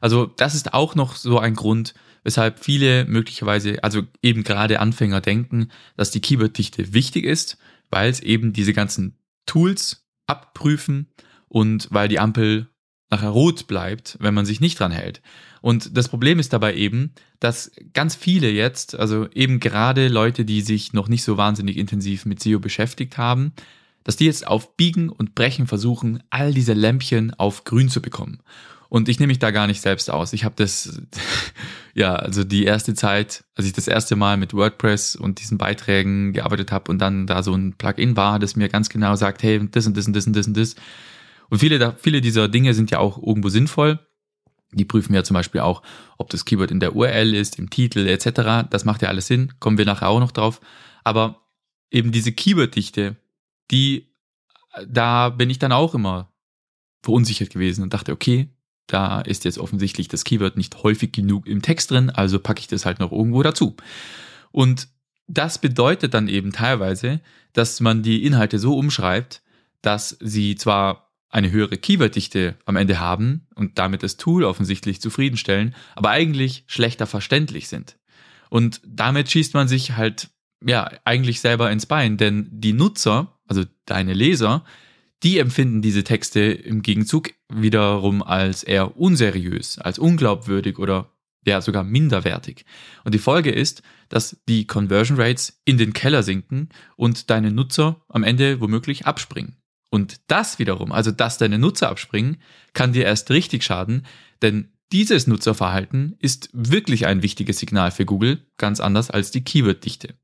Also 0.00 0.26
das 0.26 0.54
ist 0.54 0.74
auch 0.74 0.94
noch 0.94 1.16
so 1.16 1.38
ein 1.38 1.54
Grund, 1.54 1.94
weshalb 2.24 2.62
viele 2.62 3.04
möglicherweise, 3.06 3.82
also 3.82 4.02
eben 4.22 4.44
gerade 4.44 4.80
Anfänger 4.80 5.20
denken, 5.20 5.70
dass 5.96 6.10
die 6.10 6.20
Keyworddichte 6.20 6.92
wichtig 6.92 7.24
ist, 7.24 7.58
weil 7.90 8.10
es 8.10 8.20
eben 8.20 8.52
diese 8.52 8.74
ganzen 8.74 9.16
Tools 9.46 10.04
abprüfen 10.26 11.08
und 11.48 11.88
weil 11.90 12.08
die 12.08 12.18
Ampel 12.18 12.68
nachher 13.10 13.30
rot 13.30 13.66
bleibt, 13.66 14.16
wenn 14.20 14.34
man 14.34 14.46
sich 14.46 14.60
nicht 14.60 14.78
dran 14.78 14.92
hält. 14.92 15.22
Und 15.60 15.96
das 15.96 16.08
Problem 16.08 16.38
ist 16.38 16.52
dabei 16.52 16.74
eben, 16.74 17.12
dass 17.40 17.70
ganz 17.94 18.14
viele 18.14 18.50
jetzt, 18.50 18.98
also 18.98 19.28
eben 19.30 19.60
gerade 19.60 20.08
Leute, 20.08 20.44
die 20.44 20.60
sich 20.60 20.92
noch 20.92 21.08
nicht 21.08 21.24
so 21.24 21.36
wahnsinnig 21.36 21.76
intensiv 21.76 22.26
mit 22.26 22.42
SEO 22.42 22.60
beschäftigt 22.60 23.18
haben, 23.18 23.52
dass 24.04 24.16
die 24.16 24.26
jetzt 24.26 24.46
auf 24.46 24.76
Biegen 24.76 25.08
und 25.08 25.34
Brechen 25.34 25.66
versuchen, 25.66 26.22
all 26.30 26.54
diese 26.54 26.72
Lämpchen 26.72 27.34
auf 27.34 27.64
grün 27.64 27.88
zu 27.88 28.00
bekommen. 28.00 28.40
Und 28.88 29.10
ich 29.10 29.20
nehme 29.20 29.28
mich 29.28 29.38
da 29.38 29.50
gar 29.50 29.66
nicht 29.66 29.82
selbst 29.82 30.10
aus. 30.10 30.32
Ich 30.32 30.44
habe 30.44 30.54
das, 30.56 31.02
ja, 31.94 32.14
also 32.16 32.42
die 32.42 32.64
erste 32.64 32.94
Zeit, 32.94 33.44
als 33.54 33.66
ich 33.66 33.74
das 33.74 33.86
erste 33.86 34.16
Mal 34.16 34.38
mit 34.38 34.54
WordPress 34.54 35.14
und 35.14 35.40
diesen 35.40 35.58
Beiträgen 35.58 36.32
gearbeitet 36.32 36.72
habe 36.72 36.90
und 36.90 36.98
dann 36.98 37.26
da 37.26 37.42
so 37.42 37.54
ein 37.54 37.74
Plugin 37.74 38.16
war, 38.16 38.38
das 38.38 38.56
mir 38.56 38.68
ganz 38.68 38.88
genau 38.88 39.14
sagt, 39.16 39.42
hey, 39.42 39.60
das 39.70 39.86
und 39.86 39.96
das 39.96 40.06
und 40.06 40.16
das 40.16 40.26
und 40.26 40.36
das 40.36 40.46
und 40.46 40.56
das. 40.56 40.74
Und 41.50 41.58
viele, 41.58 41.94
viele 41.98 42.20
dieser 42.20 42.48
Dinge 42.48 42.74
sind 42.74 42.90
ja 42.90 42.98
auch 42.98 43.18
irgendwo 43.18 43.48
sinnvoll. 43.48 43.98
Die 44.72 44.84
prüfen 44.84 45.14
ja 45.14 45.24
zum 45.24 45.34
Beispiel 45.34 45.62
auch, 45.62 45.82
ob 46.18 46.28
das 46.30 46.44
Keyword 46.44 46.70
in 46.70 46.80
der 46.80 46.94
URL 46.94 47.34
ist, 47.34 47.58
im 47.58 47.70
Titel 47.70 48.06
etc. 48.06 48.68
Das 48.70 48.84
macht 48.84 49.02
ja 49.02 49.08
alles 49.08 49.26
Sinn, 49.26 49.54
kommen 49.60 49.78
wir 49.78 49.86
nachher 49.86 50.08
auch 50.08 50.20
noch 50.20 50.32
drauf. 50.32 50.60
Aber 51.04 51.48
eben 51.90 52.12
diese 52.12 52.32
Keyword-Dichte, 52.32 53.16
die, 53.70 54.14
da 54.86 55.30
bin 55.30 55.48
ich 55.48 55.58
dann 55.58 55.72
auch 55.72 55.94
immer 55.94 56.32
verunsichert 57.02 57.50
gewesen 57.50 57.82
und 57.82 57.94
dachte, 57.94 58.12
okay, 58.12 58.50
da 58.86 59.20
ist 59.20 59.44
jetzt 59.44 59.58
offensichtlich 59.58 60.08
das 60.08 60.24
Keyword 60.24 60.56
nicht 60.56 60.82
häufig 60.82 61.12
genug 61.12 61.46
im 61.46 61.62
Text 61.62 61.90
drin, 61.90 62.10
also 62.10 62.38
packe 62.38 62.60
ich 62.60 62.68
das 62.68 62.84
halt 62.84 62.98
noch 62.98 63.12
irgendwo 63.12 63.42
dazu. 63.42 63.76
Und 64.50 64.88
das 65.26 65.58
bedeutet 65.58 66.14
dann 66.14 66.26
eben 66.26 66.52
teilweise, 66.52 67.20
dass 67.52 67.80
man 67.80 68.02
die 68.02 68.24
Inhalte 68.24 68.58
so 68.58 68.76
umschreibt, 68.76 69.42
dass 69.82 70.16
sie 70.20 70.56
zwar 70.56 71.07
eine 71.30 71.50
höhere 71.50 71.76
Keyworddichte 71.76 72.56
am 72.64 72.76
Ende 72.76 73.00
haben 73.00 73.46
und 73.54 73.78
damit 73.78 74.02
das 74.02 74.16
Tool 74.16 74.44
offensichtlich 74.44 75.00
zufriedenstellen, 75.00 75.74
aber 75.94 76.10
eigentlich 76.10 76.64
schlechter 76.66 77.06
verständlich 77.06 77.68
sind. 77.68 77.96
Und 78.50 78.80
damit 78.86 79.30
schießt 79.30 79.54
man 79.54 79.68
sich 79.68 79.96
halt 79.96 80.30
ja 80.64 80.90
eigentlich 81.04 81.40
selber 81.40 81.70
ins 81.70 81.86
Bein, 81.86 82.16
denn 82.16 82.48
die 82.50 82.72
Nutzer, 82.72 83.38
also 83.46 83.64
deine 83.84 84.14
Leser, 84.14 84.64
die 85.22 85.38
empfinden 85.38 85.82
diese 85.82 86.04
Texte 86.04 86.40
im 86.40 86.82
Gegenzug 86.82 87.30
wiederum 87.48 88.22
als 88.22 88.62
eher 88.62 88.96
unseriös, 88.96 89.78
als 89.78 89.98
unglaubwürdig 89.98 90.78
oder 90.78 91.12
ja 91.44 91.60
sogar 91.60 91.84
minderwertig. 91.84 92.64
Und 93.04 93.14
die 93.14 93.18
Folge 93.18 93.50
ist, 93.50 93.82
dass 94.08 94.40
die 94.48 94.66
Conversion 94.66 95.20
Rates 95.20 95.60
in 95.64 95.78
den 95.78 95.92
Keller 95.92 96.22
sinken 96.22 96.68
und 96.96 97.30
deine 97.30 97.50
Nutzer 97.50 98.04
am 98.08 98.22
Ende 98.22 98.60
womöglich 98.60 99.06
abspringen. 99.06 99.57
Und 99.90 100.20
das 100.26 100.58
wiederum, 100.58 100.92
also 100.92 101.10
dass 101.10 101.38
deine 101.38 101.58
Nutzer 101.58 101.88
abspringen, 101.88 102.38
kann 102.74 102.92
dir 102.92 103.04
erst 103.04 103.30
richtig 103.30 103.64
schaden, 103.64 104.06
denn 104.42 104.72
dieses 104.92 105.26
Nutzerverhalten 105.26 106.16
ist 106.18 106.48
wirklich 106.52 107.06
ein 107.06 107.22
wichtiges 107.22 107.58
Signal 107.58 107.90
für 107.90 108.06
Google, 108.06 108.46
ganz 108.56 108.80
anders 108.80 109.10
als 109.10 109.30
die 109.30 109.44
Keyword-Dichte. 109.44 110.14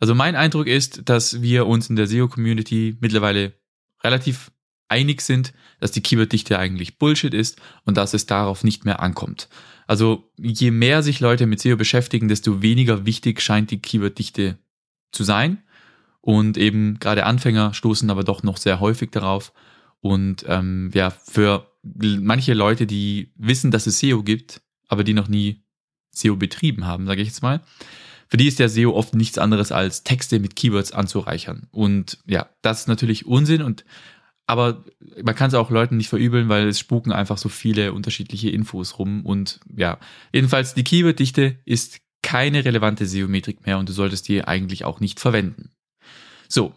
Also 0.00 0.14
mein 0.14 0.36
Eindruck 0.36 0.66
ist, 0.66 1.02
dass 1.08 1.42
wir 1.42 1.66
uns 1.66 1.90
in 1.90 1.96
der 1.96 2.06
SEO-Community 2.06 2.96
mittlerweile 3.00 3.54
relativ 4.02 4.50
einig 4.88 5.20
sind, 5.20 5.52
dass 5.80 5.92
die 5.92 6.00
Keyword-Dichte 6.00 6.58
eigentlich 6.58 6.98
Bullshit 6.98 7.34
ist 7.34 7.60
und 7.84 7.96
dass 7.96 8.14
es 8.14 8.26
darauf 8.26 8.64
nicht 8.64 8.84
mehr 8.84 9.00
ankommt. 9.00 9.48
Also 9.86 10.30
je 10.36 10.70
mehr 10.70 11.02
sich 11.02 11.20
Leute 11.20 11.46
mit 11.46 11.60
SEO 11.60 11.76
beschäftigen, 11.76 12.28
desto 12.28 12.62
weniger 12.62 13.06
wichtig 13.06 13.40
scheint 13.40 13.70
die 13.70 13.80
Keyword-Dichte 13.80 14.58
zu 15.12 15.24
sein. 15.24 15.62
Und 16.28 16.58
eben 16.58 16.98
gerade 16.98 17.24
Anfänger 17.24 17.72
stoßen 17.72 18.10
aber 18.10 18.22
doch 18.22 18.42
noch 18.42 18.58
sehr 18.58 18.80
häufig 18.80 19.10
darauf. 19.10 19.54
Und 20.00 20.44
ähm, 20.46 20.90
ja, 20.92 21.08
für 21.08 21.72
manche 21.82 22.52
Leute, 22.52 22.86
die 22.86 23.32
wissen, 23.36 23.70
dass 23.70 23.86
es 23.86 24.00
SEO 24.00 24.22
gibt, 24.22 24.60
aber 24.88 25.04
die 25.04 25.14
noch 25.14 25.28
nie 25.28 25.64
SEO 26.10 26.36
betrieben 26.36 26.84
haben, 26.84 27.06
sage 27.06 27.22
ich 27.22 27.28
jetzt 27.28 27.40
mal, 27.40 27.62
für 28.28 28.36
die 28.36 28.46
ist 28.46 28.58
der 28.58 28.68
SEO 28.68 28.92
oft 28.92 29.14
nichts 29.14 29.38
anderes 29.38 29.72
als 29.72 30.04
Texte 30.04 30.38
mit 30.38 30.54
Keywords 30.54 30.92
anzureichern. 30.92 31.66
Und 31.70 32.18
ja, 32.26 32.50
das 32.60 32.80
ist 32.80 32.88
natürlich 32.88 33.24
Unsinn 33.24 33.62
und 33.62 33.86
aber 34.44 34.84
man 35.22 35.34
kann 35.34 35.48
es 35.48 35.54
auch 35.54 35.70
Leuten 35.70 35.96
nicht 35.96 36.10
verübeln, 36.10 36.50
weil 36.50 36.68
es 36.68 36.78
spuken 36.78 37.10
einfach 37.10 37.38
so 37.38 37.48
viele 37.48 37.94
unterschiedliche 37.94 38.50
Infos 38.50 38.98
rum. 38.98 39.24
Und 39.24 39.60
ja, 39.74 39.98
jedenfalls 40.34 40.74
die 40.74 40.84
Keyword-Dichte 40.84 41.56
ist 41.64 42.00
keine 42.22 42.66
relevante 42.66 43.06
SEO-Metrik 43.06 43.64
mehr 43.64 43.78
und 43.78 43.88
du 43.88 43.94
solltest 43.94 44.28
die 44.28 44.44
eigentlich 44.44 44.84
auch 44.84 45.00
nicht 45.00 45.20
verwenden. 45.20 45.70
So, 46.48 46.74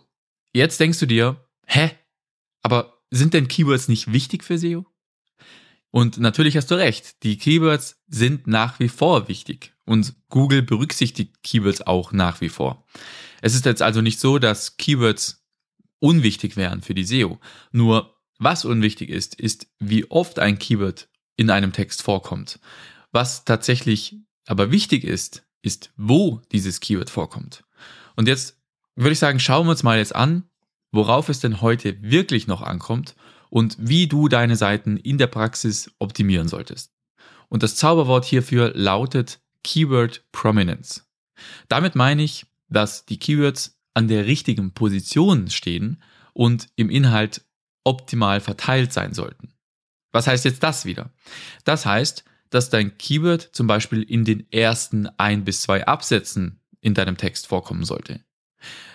jetzt 0.53 0.79
denkst 0.79 0.99
du 0.99 1.05
dir, 1.05 1.47
hä? 1.65 1.91
Aber 2.61 3.01
sind 3.09 3.33
denn 3.33 3.47
Keywords 3.47 3.87
nicht 3.87 4.11
wichtig 4.11 4.43
für 4.43 4.57
SEO? 4.57 4.85
Und 5.89 6.19
natürlich 6.19 6.55
hast 6.55 6.71
du 6.71 6.75
recht, 6.75 7.23
die 7.23 7.37
Keywords 7.37 8.01
sind 8.07 8.47
nach 8.47 8.79
wie 8.79 8.87
vor 8.87 9.27
wichtig 9.27 9.73
und 9.85 10.13
Google 10.29 10.61
berücksichtigt 10.61 11.43
Keywords 11.43 11.81
auch 11.81 12.13
nach 12.13 12.39
wie 12.39 12.49
vor. 12.49 12.85
Es 13.41 13.55
ist 13.55 13.65
jetzt 13.65 13.81
also 13.81 14.01
nicht 14.01 14.19
so, 14.19 14.39
dass 14.39 14.77
Keywords 14.77 15.45
unwichtig 15.99 16.55
wären 16.55 16.81
für 16.81 16.93
die 16.93 17.03
SEO. 17.03 17.39
Nur 17.71 18.15
was 18.39 18.65
unwichtig 18.65 19.09
ist, 19.09 19.35
ist, 19.35 19.67
wie 19.79 20.09
oft 20.09 20.39
ein 20.39 20.59
Keyword 20.59 21.09
in 21.35 21.49
einem 21.49 21.73
Text 21.73 22.01
vorkommt. 22.01 22.59
Was 23.11 23.45
tatsächlich 23.45 24.15
aber 24.47 24.71
wichtig 24.71 25.03
ist, 25.03 25.45
ist, 25.61 25.91
wo 25.97 26.41
dieses 26.51 26.79
Keyword 26.79 27.09
vorkommt. 27.09 27.63
Und 28.15 28.27
jetzt 28.27 28.60
würde 28.95 29.13
ich 29.13 29.19
sagen, 29.19 29.39
schauen 29.39 29.65
wir 29.67 29.71
uns 29.71 29.83
mal 29.83 29.97
jetzt 29.97 30.15
an, 30.15 30.43
worauf 30.91 31.29
es 31.29 31.39
denn 31.39 31.61
heute 31.61 32.01
wirklich 32.01 32.47
noch 32.47 32.61
ankommt 32.61 33.15
und 33.49 33.77
wie 33.79 34.07
du 34.07 34.27
deine 34.27 34.55
Seiten 34.55 34.97
in 34.97 35.17
der 35.17 35.27
Praxis 35.27 35.91
optimieren 35.99 36.47
solltest. 36.47 36.93
Und 37.49 37.63
das 37.63 37.75
Zauberwort 37.75 38.25
hierfür 38.25 38.71
lautet 38.75 39.41
Keyword 39.63 40.23
Prominence. 40.31 41.05
Damit 41.67 41.95
meine 41.95 42.23
ich, 42.23 42.45
dass 42.69 43.05
die 43.05 43.19
Keywords 43.19 43.77
an 43.93 44.07
der 44.07 44.25
richtigen 44.25 44.73
Position 44.73 45.49
stehen 45.49 46.01
und 46.33 46.67
im 46.75 46.89
Inhalt 46.89 47.43
optimal 47.83 48.39
verteilt 48.39 48.93
sein 48.93 49.13
sollten. 49.13 49.53
Was 50.11 50.27
heißt 50.27 50.45
jetzt 50.45 50.63
das 50.63 50.85
wieder? 50.85 51.11
Das 51.65 51.85
heißt, 51.85 52.23
dass 52.49 52.69
dein 52.69 52.97
Keyword 52.97 53.49
zum 53.53 53.67
Beispiel 53.67 54.03
in 54.03 54.25
den 54.25 54.51
ersten 54.51 55.07
ein 55.17 55.43
bis 55.45 55.61
zwei 55.61 55.85
Absätzen 55.85 56.59
in 56.81 56.93
deinem 56.93 57.17
Text 57.17 57.47
vorkommen 57.47 57.85
sollte. 57.85 58.21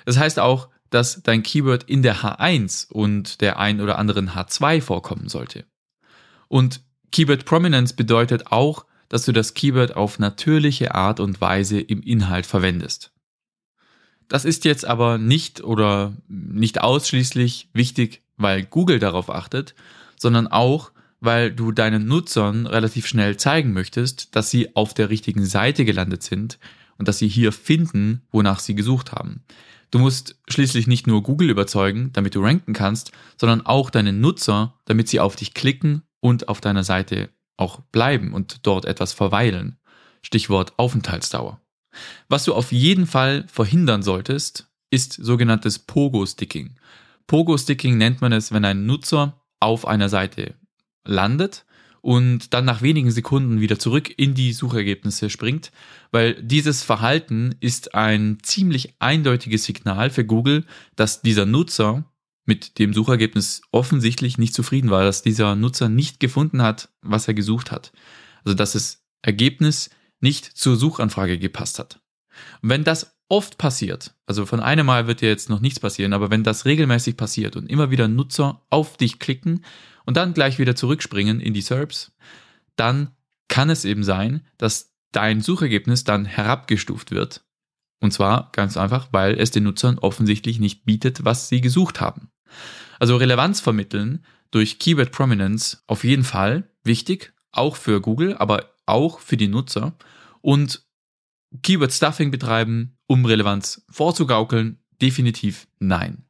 Das 0.05 0.19
heißt 0.19 0.39
auch, 0.39 0.69
dass 0.91 1.23
dein 1.23 1.43
Keyword 1.43 1.85
in 1.85 2.03
der 2.03 2.17
H1 2.17 2.91
und 2.91 3.41
der 3.41 3.59
ein 3.59 3.81
oder 3.81 3.99
anderen 3.99 4.31
H2 4.31 4.81
vorkommen 4.81 5.29
sollte. 5.29 5.65
Und 6.49 6.81
Keyword 7.13 7.45
Prominence 7.45 7.93
bedeutet 7.93 8.53
auch, 8.53 8.87
dass 9.09 9.25
du 9.25 9.33
das 9.33 9.55
Keyword 9.55 9.97
auf 9.97 10.19
natürliche 10.19 10.95
Art 10.95 11.21
und 11.21 11.41
Weise 11.41 11.81
im 11.81 12.03
Inhalt 12.03 12.47
verwendest. 12.47 13.13
Das 14.29 14.45
ist 14.45 14.65
jetzt 14.65 14.85
aber 14.85 15.19
nicht 15.19 15.63
oder 15.63 16.17
nicht 16.29 16.81
ausschließlich 16.81 17.69
wichtig, 17.73 18.23
weil 18.37 18.65
Google 18.65 18.99
darauf 18.99 19.31
achtet, 19.31 19.75
sondern 20.17 20.49
auch, 20.49 20.91
weil 21.21 21.53
du 21.53 21.73
deinen 21.73 22.07
Nutzern 22.07 22.67
relativ 22.67 23.07
schnell 23.07 23.37
zeigen 23.37 23.73
möchtest, 23.73 24.35
dass 24.35 24.51
sie 24.51 24.75
auf 24.75 24.95
der 24.95 25.11
richtigen 25.11 25.47
Seite 25.47 25.85
gelandet 25.85 26.23
sind 26.23 26.59
und 26.99 27.09
dass 27.09 27.19
sie 27.19 27.29
hier 27.29 27.53
finden, 27.53 28.23
wonach 28.31 28.61
sie 28.61 28.75
gesucht 28.75 29.13
haben. 29.13 29.45
Du 29.91 29.99
musst 29.99 30.37
schließlich 30.49 30.87
nicht 30.87 31.07
nur 31.07 31.23
Google 31.23 31.51
überzeugen, 31.51 32.11
damit 32.13 32.35
du 32.35 32.43
ranken 32.43 32.73
kannst, 32.73 33.13
sondern 33.37 33.65
auch 33.65 33.91
deine 33.91 34.13
Nutzer, 34.13 34.75
damit 34.85 35.09
sie 35.09 35.21
auf 35.21 35.37
dich 35.37 35.55
klicken 35.55 36.03
und 36.21 36.49
auf 36.49 36.61
deiner 36.61 36.85
Seite 36.85 37.31
auch 37.57 37.81
bleiben 37.93 38.33
und 38.33 38.67
dort 38.67 38.85
etwas 38.85 39.13
verweilen. 39.13 39.79
Stichwort 40.23 40.75
Aufenthaltsdauer. 40.77 41.61
Was 42.29 42.45
du 42.45 42.55
auf 42.55 42.73
jeden 42.73 43.07
Fall 43.07 43.45
verhindern 43.49 44.03
solltest, 44.03 44.69
ist 44.91 45.13
sogenanntes 45.13 45.79
Pogo-Sticking. 45.79 46.77
Pogo-Sticking 47.27 47.97
nennt 47.97 48.21
man 48.21 48.33
es, 48.33 48.53
wenn 48.53 48.65
ein 48.65 48.87
Nutzer 48.87 49.41
auf 49.61 49.87
einer 49.87 50.09
Seite 50.09 50.55
landet 51.05 51.65
und 52.07 52.55
dann 52.55 52.65
nach 52.65 52.83
wenigen 52.83 53.11
Sekunden 53.11 53.61
wieder 53.61 53.81
zurück 53.81 54.15
in 54.17 54.35
die 54.35 54.53
Suchergebnisse 54.53 55.29
springt, 55.29 55.73
weil 56.13 56.41
dieses 56.41 56.85
Verhalten 56.85 57.57
ist 57.59 57.97
ein 57.97 58.39
ziemlich 58.43 58.95
eindeutiges 59.01 59.65
Signal 59.65 60.11
für 60.11 60.25
Google, 60.25 60.65
dass 60.95 61.21
dieser 61.23 61.47
Nutzer 61.47 62.05
mit 62.45 62.79
dem 62.79 62.95
Suchergebnis 62.95 63.63
offensichtlich 63.73 64.39
nicht 64.39 64.55
zufrieden 64.55 64.91
war, 64.91 65.03
dass 65.03 65.23
dieser 65.23 65.57
Nutzer 65.57 65.89
nicht 65.89 66.21
gefunden 66.21 66.63
hat, 66.63 66.91
was 67.03 67.27
er 67.27 67.35
gesucht 67.35 67.73
hat. 67.73 67.91
Also 68.45 68.55
dass 68.55 68.75
das 68.75 69.03
Ergebnis 69.23 69.91
nicht 70.21 70.45
zur 70.45 70.77
Suchanfrage 70.77 71.41
gepasst 71.41 71.81
hat. 71.81 71.99
Und 72.63 72.69
wenn 72.69 72.85
das 72.85 73.17
oft 73.29 73.59
passiert, 73.59 74.15
also 74.27 74.47
von 74.47 74.61
einem 74.61 74.87
Mal 74.87 75.09
wird 75.09 75.23
dir 75.23 75.29
jetzt 75.29 75.51
noch 75.51 75.59
nichts 75.59 75.81
passieren, 75.81 76.13
aber 76.13 76.31
wenn 76.31 76.45
das 76.45 76.67
regelmäßig 76.67 77.17
passiert 77.17 77.57
und 77.57 77.69
immer 77.69 77.91
wieder 77.91 78.07
Nutzer 78.07 78.63
auf 78.71 78.97
dich 78.97 79.19
klicken 79.19 79.65
und 80.07 80.17
dann 80.17 80.33
gleich 80.33 80.59
wieder 80.59 80.75
zurückspringen 80.75 81.41
in 81.41 81.53
die 81.53 81.61
SERPs, 81.61 82.13
dann 82.77 83.11
kann 83.49 83.71
es 83.71 83.85
eben 83.85 84.05
sein, 84.05 84.41
dass 84.57 84.95
dein 85.13 85.41
Suchergebnis 85.41 86.05
dann 86.05 86.25
herabgestuft 86.25 87.11
wird. 87.11 87.45
Und 88.01 88.13
zwar 88.13 88.51
ganz 88.53 88.77
einfach, 88.77 89.09
weil 89.13 89.39
es 89.39 89.51
den 89.51 89.65
Nutzern 89.65 89.99
offensichtlich 89.99 90.59
nicht 90.59 90.85
bietet, 90.85 91.25
was 91.25 91.49
sie 91.49 91.61
gesucht 91.61 92.01
haben. 92.01 92.31
Also 92.99 93.17
Relevanz 93.17 93.61
vermitteln 93.61 94.25
durch 94.51 94.79
Keyword 94.79 95.13
Prominence 95.13 95.83
auf 95.87 96.05
jeden 96.05 96.25
Fall 96.25 96.71
wichtig, 96.85 97.33
auch 97.53 97.77
für 97.77 98.01
Google, 98.01 98.37
aber 98.37 98.71
auch 98.87 99.21
für 99.21 99.37
die 99.37 99.49
Nutzer. 99.49 99.97
Und 100.41 100.87
Keyword 101.63 101.93
Stuffing 101.93 102.31
betreiben, 102.31 102.99
um 103.07 103.25
Relevanz 103.25 103.85
vorzugaukeln, 103.91 104.79
definitiv 105.01 105.67
nein. 105.79 106.25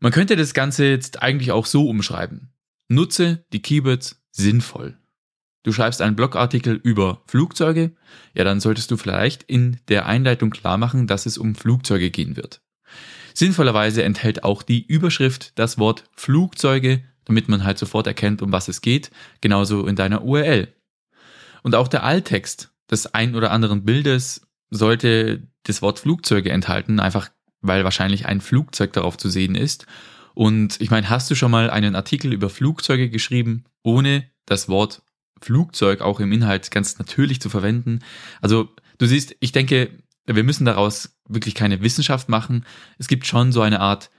Man 0.00 0.12
könnte 0.12 0.36
das 0.36 0.54
Ganze 0.54 0.86
jetzt 0.86 1.22
eigentlich 1.22 1.52
auch 1.52 1.66
so 1.66 1.88
umschreiben. 1.88 2.52
Nutze 2.88 3.44
die 3.52 3.62
Keywords 3.62 4.22
sinnvoll. 4.30 4.96
Du 5.62 5.72
schreibst 5.72 6.00
einen 6.00 6.14
Blogartikel 6.14 6.74
über 6.74 7.22
Flugzeuge, 7.26 7.96
ja, 8.34 8.44
dann 8.44 8.60
solltest 8.60 8.90
du 8.92 8.96
vielleicht 8.96 9.42
in 9.42 9.80
der 9.88 10.06
Einleitung 10.06 10.50
klar 10.50 10.78
machen, 10.78 11.08
dass 11.08 11.26
es 11.26 11.38
um 11.38 11.56
Flugzeuge 11.56 12.10
gehen 12.10 12.36
wird. 12.36 12.60
Sinnvollerweise 13.34 14.04
enthält 14.04 14.44
auch 14.44 14.62
die 14.62 14.86
Überschrift 14.86 15.58
das 15.58 15.76
Wort 15.76 16.04
Flugzeuge, 16.14 17.02
damit 17.24 17.48
man 17.48 17.64
halt 17.64 17.78
sofort 17.78 18.06
erkennt, 18.06 18.42
um 18.42 18.52
was 18.52 18.68
es 18.68 18.80
geht, 18.80 19.10
genauso 19.40 19.88
in 19.88 19.96
deiner 19.96 20.22
URL. 20.22 20.72
Und 21.64 21.74
auch 21.74 21.88
der 21.88 22.04
Alttext 22.04 22.70
des 22.88 23.12
ein 23.12 23.34
oder 23.34 23.50
anderen 23.50 23.84
Bildes 23.84 24.46
sollte 24.70 25.48
das 25.64 25.82
Wort 25.82 25.98
Flugzeuge 25.98 26.50
enthalten, 26.50 27.00
einfach 27.00 27.28
weil 27.60 27.82
wahrscheinlich 27.82 28.26
ein 28.26 28.40
Flugzeug 28.40 28.92
darauf 28.92 29.16
zu 29.16 29.28
sehen 29.28 29.56
ist 29.56 29.86
und 30.36 30.78
ich 30.82 30.90
meine, 30.90 31.08
hast 31.08 31.30
du 31.30 31.34
schon 31.34 31.50
mal 31.50 31.70
einen 31.70 31.96
Artikel 31.96 32.30
über 32.30 32.50
Flugzeuge 32.50 33.08
geschrieben, 33.08 33.64
ohne 33.82 34.30
das 34.44 34.68
Wort 34.68 35.00
Flugzeug 35.40 36.02
auch 36.02 36.20
im 36.20 36.30
Inhalt 36.30 36.70
ganz 36.70 36.98
natürlich 36.98 37.40
zu 37.40 37.48
verwenden? 37.48 38.00
Also 38.42 38.68
du 38.98 39.06
siehst, 39.06 39.34
ich 39.40 39.52
denke, 39.52 39.88
wir 40.26 40.44
müssen 40.44 40.66
daraus 40.66 41.16
wirklich 41.26 41.54
keine 41.54 41.80
Wissenschaft 41.80 42.28
machen. 42.28 42.66
Es 42.98 43.08
gibt 43.08 43.26
schon 43.26 43.50
so 43.50 43.62
eine 43.62 43.80
Art 43.80 44.10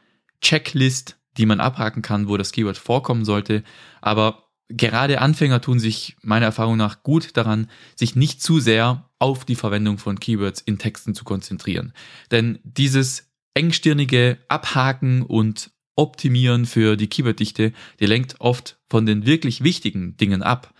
Checklist, 0.42 1.20
die 1.38 1.46
man 1.46 1.60
abhaken 1.60 2.02
kann, 2.02 2.28
wo 2.28 2.36
das 2.36 2.52
Keyword 2.52 2.80
vorkommen 2.80 3.24
sollte. 3.24 3.64
Aber 4.02 4.50
gerade 4.70 5.22
Anfänger 5.22 5.62
tun 5.62 5.80
sich 5.80 6.18
meiner 6.24 6.48
Erfahrung 6.48 6.78
nach 6.78 7.04
gut 7.04 7.38
daran, 7.38 7.70
sich 7.96 8.16
nicht 8.16 8.42
zu 8.42 8.60
sehr 8.60 9.08
auf 9.20 9.46
die 9.46 9.54
Verwendung 9.54 10.00
von 10.00 10.20
Keywords 10.20 10.62
in 10.62 10.80
Texten 10.80 11.14
zu 11.14 11.24
konzentrieren. 11.24 11.94
Denn 12.32 12.58
dieses 12.64 13.30
engstirnige 13.54 14.40
Abhaken 14.50 15.22
und 15.22 15.70
Optimieren 15.98 16.66
für 16.66 16.96
die 16.96 17.08
Keyworddichte, 17.08 17.74
die 18.00 18.06
lenkt 18.06 18.40
oft 18.40 18.78
von 18.88 19.06
den 19.06 19.26
wirklich 19.26 19.64
wichtigen 19.64 20.16
Dingen 20.16 20.44
ab. 20.44 20.74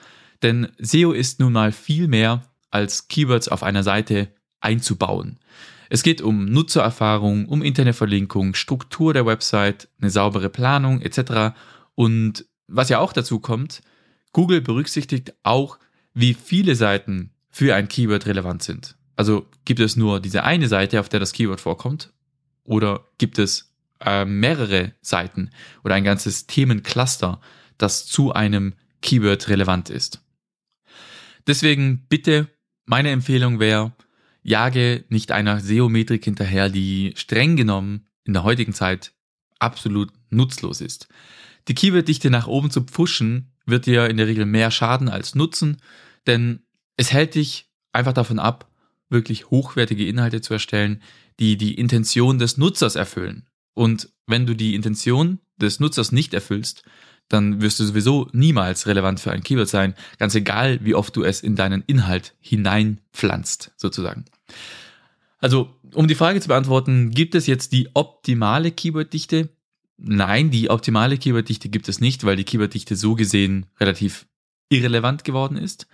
Denn 0.44 0.70
SEO 0.78 1.12
ist 1.12 1.40
nun 1.40 1.54
mal 1.54 1.72
viel 1.72 2.08
mehr 2.08 2.44
als 2.70 3.08
Keywords 3.08 3.50
auf 3.50 3.64
einer 3.64 3.84
Seite 3.84 4.30
einzubauen. 4.62 5.40
Es 5.90 6.04
geht 6.04 6.22
um 6.22 6.46
Nutzererfahrung, 6.46 7.48
um 7.48 7.62
Internetverlinkung, 7.62 8.54
Struktur 8.54 9.14
der 9.14 9.26
Website, 9.26 9.90
eine 10.00 10.10
saubere 10.10 10.50
Planung 10.50 11.02
etc. 11.02 11.58
Und 11.96 12.46
was 12.68 12.90
ja 12.90 13.00
auch 13.00 13.14
dazu 13.14 13.40
kommt, 13.40 13.82
Google 14.34 14.62
berücksichtigt 14.62 15.34
auch, 15.44 15.80
wie 16.14 16.34
viele 16.34 16.76
Seiten 16.76 17.32
für 17.50 17.74
ein 17.74 17.88
Keyword 17.88 18.26
relevant 18.28 18.64
sind. 18.64 18.96
Also 19.16 19.48
gibt 19.66 19.80
es 19.80 19.96
nur 19.96 20.20
diese 20.20 20.44
eine 20.44 20.68
Seite, 20.68 21.00
auf 21.00 21.10
der 21.10 21.20
das 21.20 21.34
Keyword 21.34 21.62
vorkommt, 21.62 22.14
oder 22.64 23.06
gibt 23.18 23.40
es 23.40 23.74
äh, 24.00 24.26
mehrere 24.26 24.94
Seiten 25.02 25.50
oder 25.84 25.96
ein 25.96 26.04
ganzes 26.04 26.48
Themencluster, 26.48 27.42
das 27.78 28.06
zu 28.06 28.34
einem 28.34 28.74
Keyword 29.02 29.50
relevant 29.50 29.90
ist. 29.90 30.22
Deswegen 31.46 32.06
bitte, 32.10 32.50
meine 32.86 33.12
Empfehlung 33.12 33.60
wäre, 33.60 33.94
jage 34.44 35.06
nicht 35.10 35.32
einer 35.32 35.60
SEO-Metrik 35.60 36.24
hinterher, 36.24 36.70
die 36.70 37.14
streng 37.16 37.56
genommen 37.56 38.08
in 38.24 38.34
der 38.34 38.44
heutigen 38.44 38.74
Zeit 38.74 39.14
absolut 39.60 40.12
nutzlos 40.30 40.82
ist. 40.82 41.08
Die 41.68 41.76
Keyworddichte 41.76 42.30
nach 42.30 42.48
oben 42.48 42.72
zu 42.72 42.86
pushen, 42.86 43.52
wird 43.66 43.86
dir 43.86 44.10
in 44.10 44.18
der 44.18 44.28
Regel 44.28 44.46
mehr 44.46 44.72
schaden 44.72 45.10
als 45.10 45.36
nutzen, 45.36 45.78
denn 46.26 46.62
es 46.96 47.12
hält 47.12 47.36
dich 47.36 47.70
einfach 47.92 48.14
davon 48.14 48.40
ab, 48.40 48.72
wirklich 49.10 49.50
hochwertige 49.50 50.08
Inhalte 50.08 50.42
zu 50.42 50.54
erstellen, 50.54 51.02
die 51.40 51.58
die 51.58 51.76
Intention 51.76 52.40
des 52.40 52.58
Nutzers 52.58 52.96
erfüllen. 52.96 53.46
Und 53.78 54.10
wenn 54.26 54.48
du 54.48 54.56
die 54.56 54.74
Intention 54.74 55.38
des 55.58 55.80
Nutzers 55.80 56.12
nicht 56.12 56.34
erfüllst, 56.34 56.84
dann 57.30 57.62
wirst 57.62 57.80
du 57.80 57.86
sowieso 57.86 58.28
niemals 58.34 58.88
relevant 58.88 59.20
für 59.20 59.32
ein 59.32 59.44
Keyword 59.44 59.70
sein, 59.70 59.94
ganz 60.18 60.34
egal, 60.34 60.80
wie 60.82 60.96
oft 60.96 61.16
du 61.16 61.24
es 61.24 61.42
in 61.42 61.56
deinen 61.56 61.84
Inhalt 61.86 62.34
hineinpflanzt, 62.40 63.74
sozusagen. 63.78 64.26
Also, 65.38 65.76
um 65.94 66.08
die 66.08 66.16
Frage 66.16 66.42
zu 66.42 66.48
beantworten, 66.48 67.12
gibt 67.12 67.36
es 67.36 67.46
jetzt 67.46 67.72
die 67.72 67.90
optimale 67.94 68.72
Keyworddichte? 68.72 69.50
Nein, 69.98 70.50
die 70.50 70.72
optimale 70.72 71.20
Keyworddichte 71.20 71.70
gibt 71.70 71.88
es 71.88 72.02
nicht, 72.02 72.24
weil 72.24 72.36
die 72.36 72.46
Keyworddichte 72.46 72.96
so 72.96 73.14
gesehen 73.14 73.68
relativ 73.80 74.26
irrelevant 74.70 75.24
geworden 75.24 75.56
ist. 75.56 75.86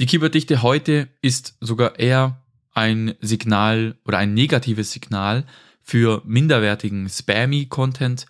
Die 0.00 0.06
Keyworddichte 0.06 0.62
heute 0.62 1.08
ist 1.20 1.56
sogar 1.60 2.00
eher 2.00 2.42
ein 2.72 3.14
Signal 3.20 3.96
oder 4.04 4.18
ein 4.18 4.34
negatives 4.34 4.90
Signal 4.90 5.46
für 5.82 6.22
minderwertigen 6.24 7.08
Spammy-Content. 7.08 8.26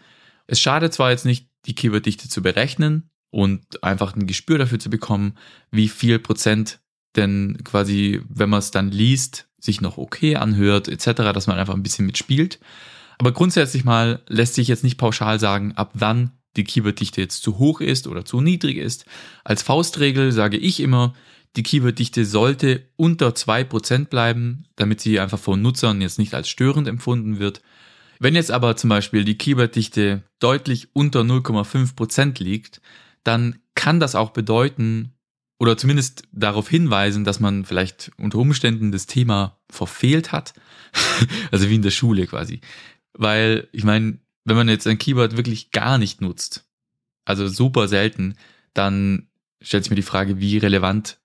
Es 0.47 0.61
schadet 0.61 0.93
zwar 0.93 1.11
jetzt 1.11 1.25
nicht, 1.25 1.49
die 1.67 1.75
Keyworddichte 1.75 2.29
zu 2.29 2.43
berechnen 2.43 3.11
und 3.31 3.83
einfach 3.83 4.15
ein 4.15 4.27
Gespür 4.27 4.59
dafür 4.59 4.79
zu 4.79 4.91
bekommen, 4.91 5.37
wie 5.71 5.89
viel 5.89 6.19
Prozent 6.19 6.81
denn 7.17 7.59
quasi, 7.65 8.23
wenn 8.29 8.51
man 8.51 8.59
es 8.59 8.71
dann 8.71 8.91
liest, 8.91 9.49
sich 9.59 9.81
noch 9.81 9.99
okay 9.99 10.37
anhört, 10.37 10.89
etc., 10.89 11.33
dass 11.33 11.47
man 11.47 11.59
einfach 11.59 11.75
ein 11.75 11.83
bisschen 11.83 12.07
mitspielt. 12.07 12.59
Aber 13.19 13.33
grundsätzlich 13.33 13.85
mal 13.85 14.23
lässt 14.29 14.55
sich 14.55 14.69
jetzt 14.69 14.83
nicht 14.83 14.99
pauschal 14.99 15.39
sagen, 15.39 15.73
ab 15.77 15.91
wann 15.95 16.33
die 16.57 16.65
Keyworddichte 16.65 17.21
jetzt 17.21 17.43
zu 17.43 17.59
hoch 17.59 17.81
ist 17.81 18.07
oder 18.07 18.25
zu 18.25 18.41
niedrig 18.41 18.77
ist. 18.77 19.07
Als 19.45 19.63
Faustregel 19.63 20.33
sage 20.33 20.57
ich 20.57 20.81
immer, 20.81 21.15
die 21.57 21.63
Keyworddichte 21.63 22.25
sollte 22.25 22.89
unter 22.97 23.31
2% 23.31 24.07
bleiben, 24.07 24.65
damit 24.77 25.01
sie 25.01 25.21
einfach 25.21 25.39
von 25.39 25.61
Nutzern 25.61 26.01
jetzt 26.01 26.19
nicht 26.19 26.35
als 26.35 26.49
störend 26.49 26.89
empfunden 26.89 27.39
wird. 27.39 27.63
Wenn 28.19 28.35
jetzt 28.35 28.51
aber 28.51 28.77
zum 28.77 28.89
Beispiel 28.89 29.25
die 29.25 29.37
Keyworddichte 29.37 30.23
deutlich 30.39 30.95
unter 30.95 31.21
0,5% 31.21 32.43
liegt, 32.43 32.81
dann 33.25 33.59
kann 33.75 34.01
das 34.01 34.15
auch 34.15 34.31
bedeuten 34.31 35.13
oder 35.59 35.77
zumindest 35.77 36.25
darauf 36.33 36.69
hinweisen, 36.69 37.25
dass 37.25 37.39
man 37.39 37.65
vielleicht 37.65 38.11
unter 38.17 38.39
Umständen 38.39 38.91
das 38.91 39.07
Thema 39.07 39.61
verfehlt 39.71 40.33
hat. 40.33 40.55
also 41.51 41.69
wie 41.69 41.77
in 41.77 41.83
der 41.83 41.91
Schule 41.91 42.27
quasi. 42.27 42.61
Weil, 43.13 43.69
ich 43.73 43.85
meine, 43.85 44.19
wenn 44.45 44.57
man 44.57 44.69
jetzt 44.69 44.87
ein 44.87 44.99
Keyword 44.99 45.37
wirklich 45.37 45.71
gar 45.71 45.99
nicht 45.99 46.21
nutzt, 46.21 46.65
also 47.25 47.47
super 47.47 47.87
selten, 47.89 48.37
dann 48.75 49.29
stellt 49.61 49.85
sich 49.85 49.91
mir 49.91 49.97
die 49.97 50.03
Frage, 50.03 50.41
wie 50.41 50.59
relevant 50.59 51.21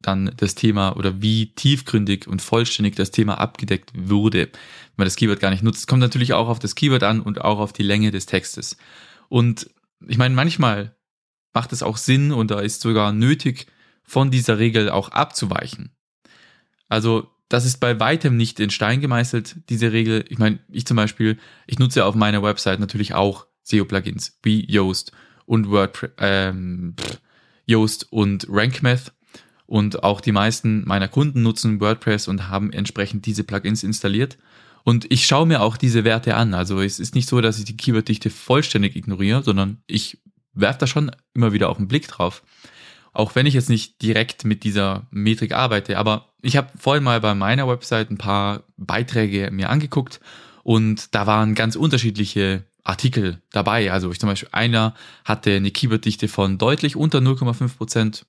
dann 0.00 0.32
das 0.36 0.54
Thema 0.54 0.96
oder 0.96 1.20
wie 1.20 1.54
tiefgründig 1.54 2.28
und 2.28 2.40
vollständig 2.40 2.94
das 2.94 3.10
Thema 3.10 3.38
abgedeckt 3.38 3.90
wurde, 3.94 4.46
wenn 4.46 4.96
man 4.96 5.06
das 5.06 5.16
Keyword 5.16 5.40
gar 5.40 5.50
nicht 5.50 5.62
nutzt. 5.62 5.88
Kommt 5.88 6.00
natürlich 6.00 6.32
auch 6.32 6.48
auf 6.48 6.58
das 6.58 6.74
Keyword 6.74 7.02
an 7.02 7.20
und 7.20 7.40
auch 7.40 7.58
auf 7.58 7.72
die 7.72 7.82
Länge 7.82 8.10
des 8.10 8.26
Textes. 8.26 8.76
Und 9.28 9.70
ich 10.06 10.18
meine, 10.18 10.34
manchmal 10.34 10.96
macht 11.52 11.72
es 11.72 11.82
auch 11.82 11.96
Sinn 11.96 12.32
und 12.32 12.50
da 12.50 12.60
ist 12.60 12.80
sogar 12.80 13.12
nötig, 13.12 13.66
von 14.04 14.30
dieser 14.30 14.58
Regel 14.58 14.88
auch 14.88 15.10
abzuweichen. 15.10 15.90
Also 16.88 17.28
das 17.48 17.66
ist 17.66 17.78
bei 17.78 18.00
weitem 18.00 18.36
nicht 18.36 18.58
in 18.58 18.70
Stein 18.70 19.00
gemeißelt, 19.00 19.56
diese 19.68 19.92
Regel. 19.92 20.24
Ich 20.28 20.38
meine, 20.38 20.60
ich 20.70 20.86
zum 20.86 20.96
Beispiel, 20.96 21.38
ich 21.66 21.78
nutze 21.78 22.04
auf 22.04 22.14
meiner 22.14 22.42
Website 22.42 22.80
natürlich 22.80 23.14
auch 23.14 23.46
SEO-Plugins 23.64 24.38
wie 24.42 24.64
Yoast 24.70 25.12
und 25.44 25.70
WordPress, 25.70 26.10
ähm, 26.18 26.94
Yoast 27.66 28.10
und 28.10 28.46
RankMath. 28.48 29.12
Und 29.68 30.02
auch 30.02 30.22
die 30.22 30.32
meisten 30.32 30.82
meiner 30.88 31.08
Kunden 31.08 31.42
nutzen 31.42 31.78
WordPress 31.78 32.26
und 32.26 32.48
haben 32.48 32.72
entsprechend 32.72 33.26
diese 33.26 33.44
Plugins 33.44 33.84
installiert. 33.84 34.38
Und 34.82 35.06
ich 35.12 35.26
schaue 35.26 35.46
mir 35.46 35.60
auch 35.60 35.76
diese 35.76 36.04
Werte 36.04 36.36
an. 36.36 36.54
Also 36.54 36.80
es 36.80 36.98
ist 36.98 37.14
nicht 37.14 37.28
so, 37.28 37.42
dass 37.42 37.58
ich 37.58 37.66
die 37.66 37.76
Keyworddichte 37.76 38.30
vollständig 38.30 38.96
ignoriere, 38.96 39.42
sondern 39.42 39.82
ich 39.86 40.18
werfe 40.54 40.78
da 40.78 40.86
schon 40.86 41.10
immer 41.34 41.52
wieder 41.52 41.68
auch 41.68 41.76
einen 41.76 41.86
Blick 41.86 42.08
drauf. 42.08 42.42
Auch 43.12 43.34
wenn 43.34 43.44
ich 43.44 43.52
jetzt 43.52 43.68
nicht 43.68 44.00
direkt 44.00 44.46
mit 44.46 44.64
dieser 44.64 45.06
Metrik 45.10 45.52
arbeite. 45.52 45.98
Aber 45.98 46.32
ich 46.40 46.56
habe 46.56 46.70
vorhin 46.78 47.04
mal 47.04 47.20
bei 47.20 47.34
meiner 47.34 47.68
Website 47.68 48.10
ein 48.10 48.16
paar 48.16 48.62
Beiträge 48.78 49.50
mir 49.50 49.68
angeguckt 49.68 50.20
und 50.62 51.14
da 51.14 51.26
waren 51.26 51.54
ganz 51.54 51.76
unterschiedliche 51.76 52.64
Artikel 52.84 53.42
dabei. 53.52 53.92
Also 53.92 54.10
ich 54.10 54.18
zum 54.18 54.30
Beispiel 54.30 54.48
einer 54.52 54.94
hatte 55.26 55.52
eine 55.52 55.70
Keyworddichte 55.70 56.26
von 56.26 56.56
deutlich 56.56 56.96
unter 56.96 57.18
0,5 57.18 57.76
Prozent, 57.76 58.26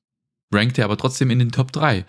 rankte 0.52 0.84
aber 0.84 0.98
trotzdem 0.98 1.30
in 1.30 1.40
den 1.40 1.52
Top 1.52 1.72
3. 1.72 2.06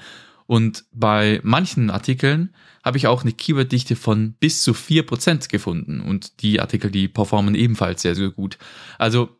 Und 0.46 0.84
bei 0.92 1.40
manchen 1.44 1.90
Artikeln 1.90 2.54
habe 2.82 2.98
ich 2.98 3.06
auch 3.06 3.22
eine 3.22 3.32
Keyworddichte 3.32 3.94
von 3.94 4.32
bis 4.40 4.62
zu 4.62 4.72
4% 4.72 5.48
gefunden. 5.48 6.00
Und 6.00 6.42
die 6.42 6.60
Artikel, 6.60 6.90
die 6.90 7.08
performen 7.08 7.54
ebenfalls 7.54 8.02
sehr, 8.02 8.14
sehr 8.14 8.30
gut. 8.30 8.58
Also 8.98 9.36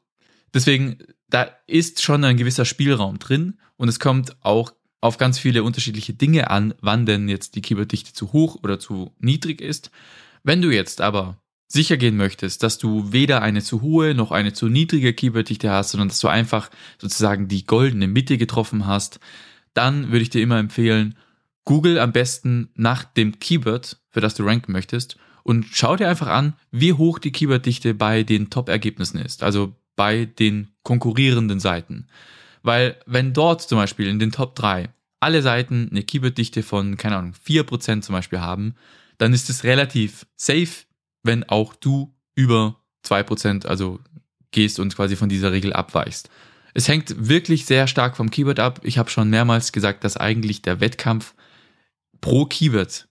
deswegen 0.55 0.99
da 1.31 1.49
ist 1.67 2.03
schon 2.03 2.25
ein 2.25 2.37
gewisser 2.37 2.65
Spielraum 2.65 3.19
drin 3.19 3.59
und 3.77 3.89
es 3.89 4.01
kommt 4.01 4.37
auch 4.45 4.73
auf 5.01 5.17
ganz 5.17 5.39
viele 5.39 5.63
unterschiedliche 5.63 6.13
Dinge 6.13 6.51
an, 6.51 6.75
wann 6.81 7.07
denn 7.07 7.29
jetzt 7.29 7.55
die 7.55 7.63
Keyworddichte 7.63 8.13
zu 8.13 8.33
hoch 8.33 8.59
oder 8.63 8.79
zu 8.79 9.15
niedrig 9.19 9.63
ist. 9.63 9.91
Wenn 10.43 10.61
du 10.61 10.71
jetzt 10.71 11.01
aber 11.01 11.39
sicher 11.73 11.97
gehen 11.97 12.17
möchtest, 12.17 12.65
dass 12.65 12.79
du 12.79 13.13
weder 13.13 13.43
eine 13.43 13.63
zu 13.63 13.81
hohe 13.81 14.15
noch 14.15 14.33
eine 14.33 14.53
zu 14.53 14.69
niedrige 14.69 15.15
Keyworddichte 15.15 15.71
hast, 15.71 15.93
sondern 15.93 16.09
dass 16.09 16.19
du 16.19 16.27
einfach 16.27 16.69
sozusagen 16.99 17.47
die 17.47 17.65
goldene 17.65 18.09
Mitte 18.09 18.39
getroffen 18.39 18.87
hast, 18.87 19.21
dann 19.73 20.11
würde 20.11 20.23
ich 20.23 20.31
dir 20.31 20.43
immer 20.43 20.59
empfehlen, 20.59 21.15
Google 21.65 22.01
am 22.01 22.11
besten 22.11 22.71
nach 22.75 23.05
dem 23.05 23.39
Keyword, 23.39 23.99
für 24.11 24.21
das 24.21 24.35
du 24.35 24.45
ranken 24.45 24.73
möchtest, 24.73 25.17
und 25.45 25.67
schau 25.71 25.95
dir 25.95 26.09
einfach 26.09 26.27
an, 26.27 26.55
wie 26.73 26.93
hoch 26.93 27.21
die 27.21 27.33
Keyworddichte 27.33 27.95
bei 27.95 28.25
den 28.25 28.51
Top-Ergebnissen 28.51 29.19
ist. 29.19 29.45
Also 29.45 29.75
bei 29.95 30.25
den 30.25 30.69
konkurrierenden 30.83 31.61
Seiten. 31.61 32.09
Weil 32.63 32.97
wenn 33.07 33.33
dort 33.33 33.63
zum 33.63 33.79
Beispiel 33.79 34.09
in 34.09 34.19
den 34.19 34.33
Top 34.33 34.57
3 34.57 34.91
alle 35.21 35.43
Seiten 35.43 35.89
eine 35.91 36.03
Keyworddichte 36.03 36.63
von, 36.65 36.97
keine 36.97 37.17
Ahnung, 37.17 37.35
4% 37.47 38.01
zum 38.01 38.15
Beispiel 38.15 38.41
haben, 38.41 38.75
dann 39.19 39.33
ist 39.33 39.51
es 39.51 39.65
relativ 39.65 40.27
safe, 40.37 40.85
wenn 41.23 41.45
auch 41.49 41.75
du 41.75 42.15
über 42.35 42.77
2%, 43.07 43.67
also 43.67 44.01
gehst 44.51 44.81
und 44.81 44.95
quasi 44.95 45.17
von 45.17 45.29
dieser 45.29 45.53
Regel 45.53 45.73
abweichst. 45.73 46.29
Es 46.75 46.89
hängt 46.89 47.29
wirklich 47.29 47.67
sehr 47.67 47.87
stark 47.87 48.17
vom 48.17 48.31
Keyword 48.31 48.61
ab. 48.61 48.81
Ich 48.85 48.99
habe 48.99 49.11
schon 49.11 49.31
mehrmals 49.31 49.73
gesagt, 49.73 50.05
dass 50.05 50.17
eigentlich 50.17 50.63
der 50.63 50.81
Wettkampf 50.81 51.35
pro 52.21 52.47
Keyword 52.47 53.09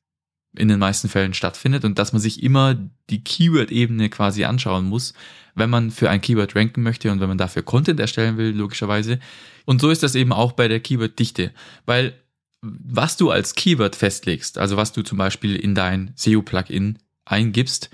in 0.58 0.68
den 0.68 0.80
meisten 0.80 1.10
Fällen 1.10 1.34
stattfindet 1.34 1.86
und 1.86 2.00
dass 2.00 2.12
man 2.12 2.22
sich 2.22 2.42
immer 2.42 2.76
die 3.10 3.24
Keyword-Ebene 3.24 4.10
quasi 4.10 4.46
anschauen 4.46 4.86
muss, 4.86 5.14
wenn 5.56 5.70
man 5.70 5.92
für 5.92 6.10
ein 6.10 6.22
Keyword 6.22 6.56
ranken 6.56 6.82
möchte 6.82 7.12
und 7.12 7.20
wenn 7.20 7.28
man 7.28 7.38
dafür 7.38 7.64
Content 7.64 8.00
erstellen 8.00 8.38
will, 8.38 8.52
logischerweise. 8.52 9.20
Und 9.66 9.82
so 9.82 9.90
ist 9.90 10.04
das 10.04 10.16
eben 10.16 10.34
auch 10.34 10.54
bei 10.54 10.68
der 10.68 10.80
Keyword-Dichte, 10.80 11.54
weil 11.86 12.14
was 12.62 13.16
du 13.16 13.30
als 13.30 13.56
Keyword 13.56 13.96
festlegst, 13.96 14.58
also 14.58 14.76
was 14.76 14.92
du 14.92 15.02
zum 15.02 15.18
Beispiel 15.18 15.56
in 15.56 15.76
dein 15.76 16.12
SEO-Plugin 16.16 16.98
eingibst, 17.30 17.90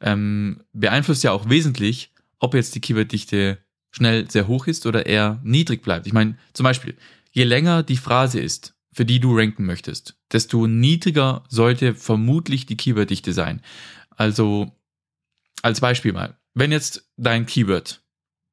ähm, 0.00 0.62
beeinflusst 0.72 1.22
ja 1.22 1.32
auch 1.32 1.48
wesentlich, 1.48 2.12
ob 2.38 2.54
jetzt 2.54 2.74
die 2.74 2.80
Keyword-Dichte 2.80 3.58
schnell 3.90 4.30
sehr 4.30 4.48
hoch 4.48 4.66
ist 4.66 4.86
oder 4.86 5.06
eher 5.06 5.40
niedrig 5.44 5.82
bleibt. 5.82 6.06
Ich 6.06 6.12
meine, 6.12 6.36
zum 6.54 6.64
Beispiel, 6.64 6.96
je 7.30 7.44
länger 7.44 7.82
die 7.82 7.96
Phrase 7.96 8.40
ist, 8.40 8.74
für 8.92 9.04
die 9.04 9.20
du 9.20 9.36
ranken 9.36 9.64
möchtest, 9.64 10.16
desto 10.32 10.66
niedriger 10.66 11.44
sollte 11.48 11.94
vermutlich 11.94 12.66
die 12.66 12.76
Keyworddichte 12.76 13.32
sein. 13.32 13.62
Also 14.16 14.72
als 15.62 15.80
Beispiel 15.80 16.12
mal, 16.12 16.36
wenn 16.54 16.72
jetzt 16.72 17.08
dein 17.16 17.46
Keyword 17.46 18.02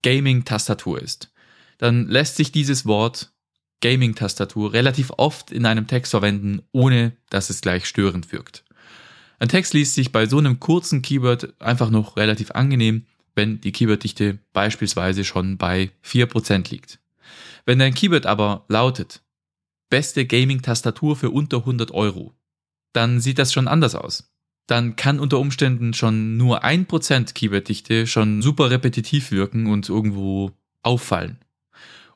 Gaming-Tastatur 0.03 1.01
ist, 1.01 1.33
dann 1.77 2.07
lässt 2.07 2.35
sich 2.35 2.51
dieses 2.51 2.85
Wort 2.85 3.33
Gaming-Tastatur 3.81 4.73
relativ 4.73 5.11
oft 5.17 5.51
in 5.51 5.65
einem 5.65 5.87
Text 5.87 6.11
verwenden, 6.11 6.61
ohne 6.71 7.15
dass 7.29 7.49
es 7.49 7.61
gleich 7.61 7.85
störend 7.85 8.31
wirkt. 8.31 8.63
Ein 9.39 9.49
Text 9.49 9.73
liest 9.73 9.95
sich 9.95 10.11
bei 10.11 10.25
so 10.25 10.37
einem 10.37 10.59
kurzen 10.59 11.01
Keyword 11.01 11.59
einfach 11.61 11.89
noch 11.89 12.17
relativ 12.17 12.51
angenehm, 12.51 13.05
wenn 13.35 13.61
die 13.61 13.71
Keyworddichte 13.71 14.39
beispielsweise 14.51 15.23
schon 15.23 15.57
bei 15.57 15.91
4% 16.05 16.69
liegt. 16.71 16.99
Wenn 17.65 17.79
dein 17.79 17.93
Keyword 17.93 18.25
aber 18.25 18.65
lautet, 18.67 19.21
beste 19.89 20.25
Gaming-Tastatur 20.25 21.15
für 21.15 21.29
unter 21.29 21.57
100 21.57 21.91
Euro, 21.91 22.33
dann 22.93 23.21
sieht 23.21 23.39
das 23.39 23.53
schon 23.53 23.67
anders 23.67 23.95
aus. 23.95 24.31
Dann 24.67 24.95
kann 24.95 25.19
unter 25.19 25.39
Umständen 25.39 25.93
schon 25.93 26.37
nur 26.37 26.63
1% 26.63 27.33
Keyworddichte 27.33 28.07
schon 28.07 28.41
super 28.41 28.69
repetitiv 28.69 29.31
wirken 29.31 29.67
und 29.67 29.87
irgendwo 29.87 30.51
auffallen. 30.83 31.39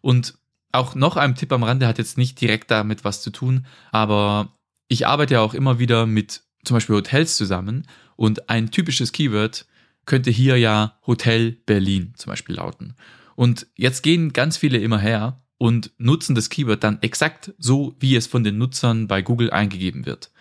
Und 0.02 0.36
auch 0.72 0.94
noch 0.96 1.16
ein 1.16 1.36
Tipp 1.36 1.52
am 1.52 1.64
Rande 1.64 1.88
hat 1.88 2.00
jetzt 2.00 2.18
nicht 2.18 2.42
direkt 2.42 2.70
damit 2.70 3.06
was 3.06 3.22
zu 3.22 3.30
tun, 3.30 3.66
aber 3.92 4.58
ich 4.88 5.08
arbeite 5.08 5.36
ja 5.36 5.42
auch 5.42 5.54
immer 5.54 5.80
wieder 5.80 6.06
mit 6.06 6.43
zum 6.64 6.76
Beispiel 6.76 6.96
Hotels 6.96 7.36
zusammen 7.36 7.88
und 8.16 8.50
ein 8.50 8.72
typisches 8.72 9.12
Keyword 9.12 9.66
könnte 10.06 10.32
hier 10.32 10.58
ja 10.58 10.98
Hotel 11.06 11.52
Berlin 11.66 12.14
zum 12.18 12.30
Beispiel 12.32 12.56
lauten. 12.56 12.96
Und 13.36 13.68
jetzt 13.76 14.04
gehen 14.04 14.34
ganz 14.34 14.58
viele 14.58 14.78
immer 14.78 15.00
her 15.00 15.42
und 15.58 15.92
nutzen 15.98 16.36
das 16.36 16.50
Keyword 16.50 16.84
dann 16.84 17.02
exakt 17.02 17.54
so, 17.58 17.96
wie 18.00 18.16
es 18.16 18.28
von 18.28 18.44
den 18.44 18.58
Nutzern 18.58 19.08
bei 19.08 19.22
Google 19.22 19.52
eingegeben 19.52 20.06
wird. 20.06 20.32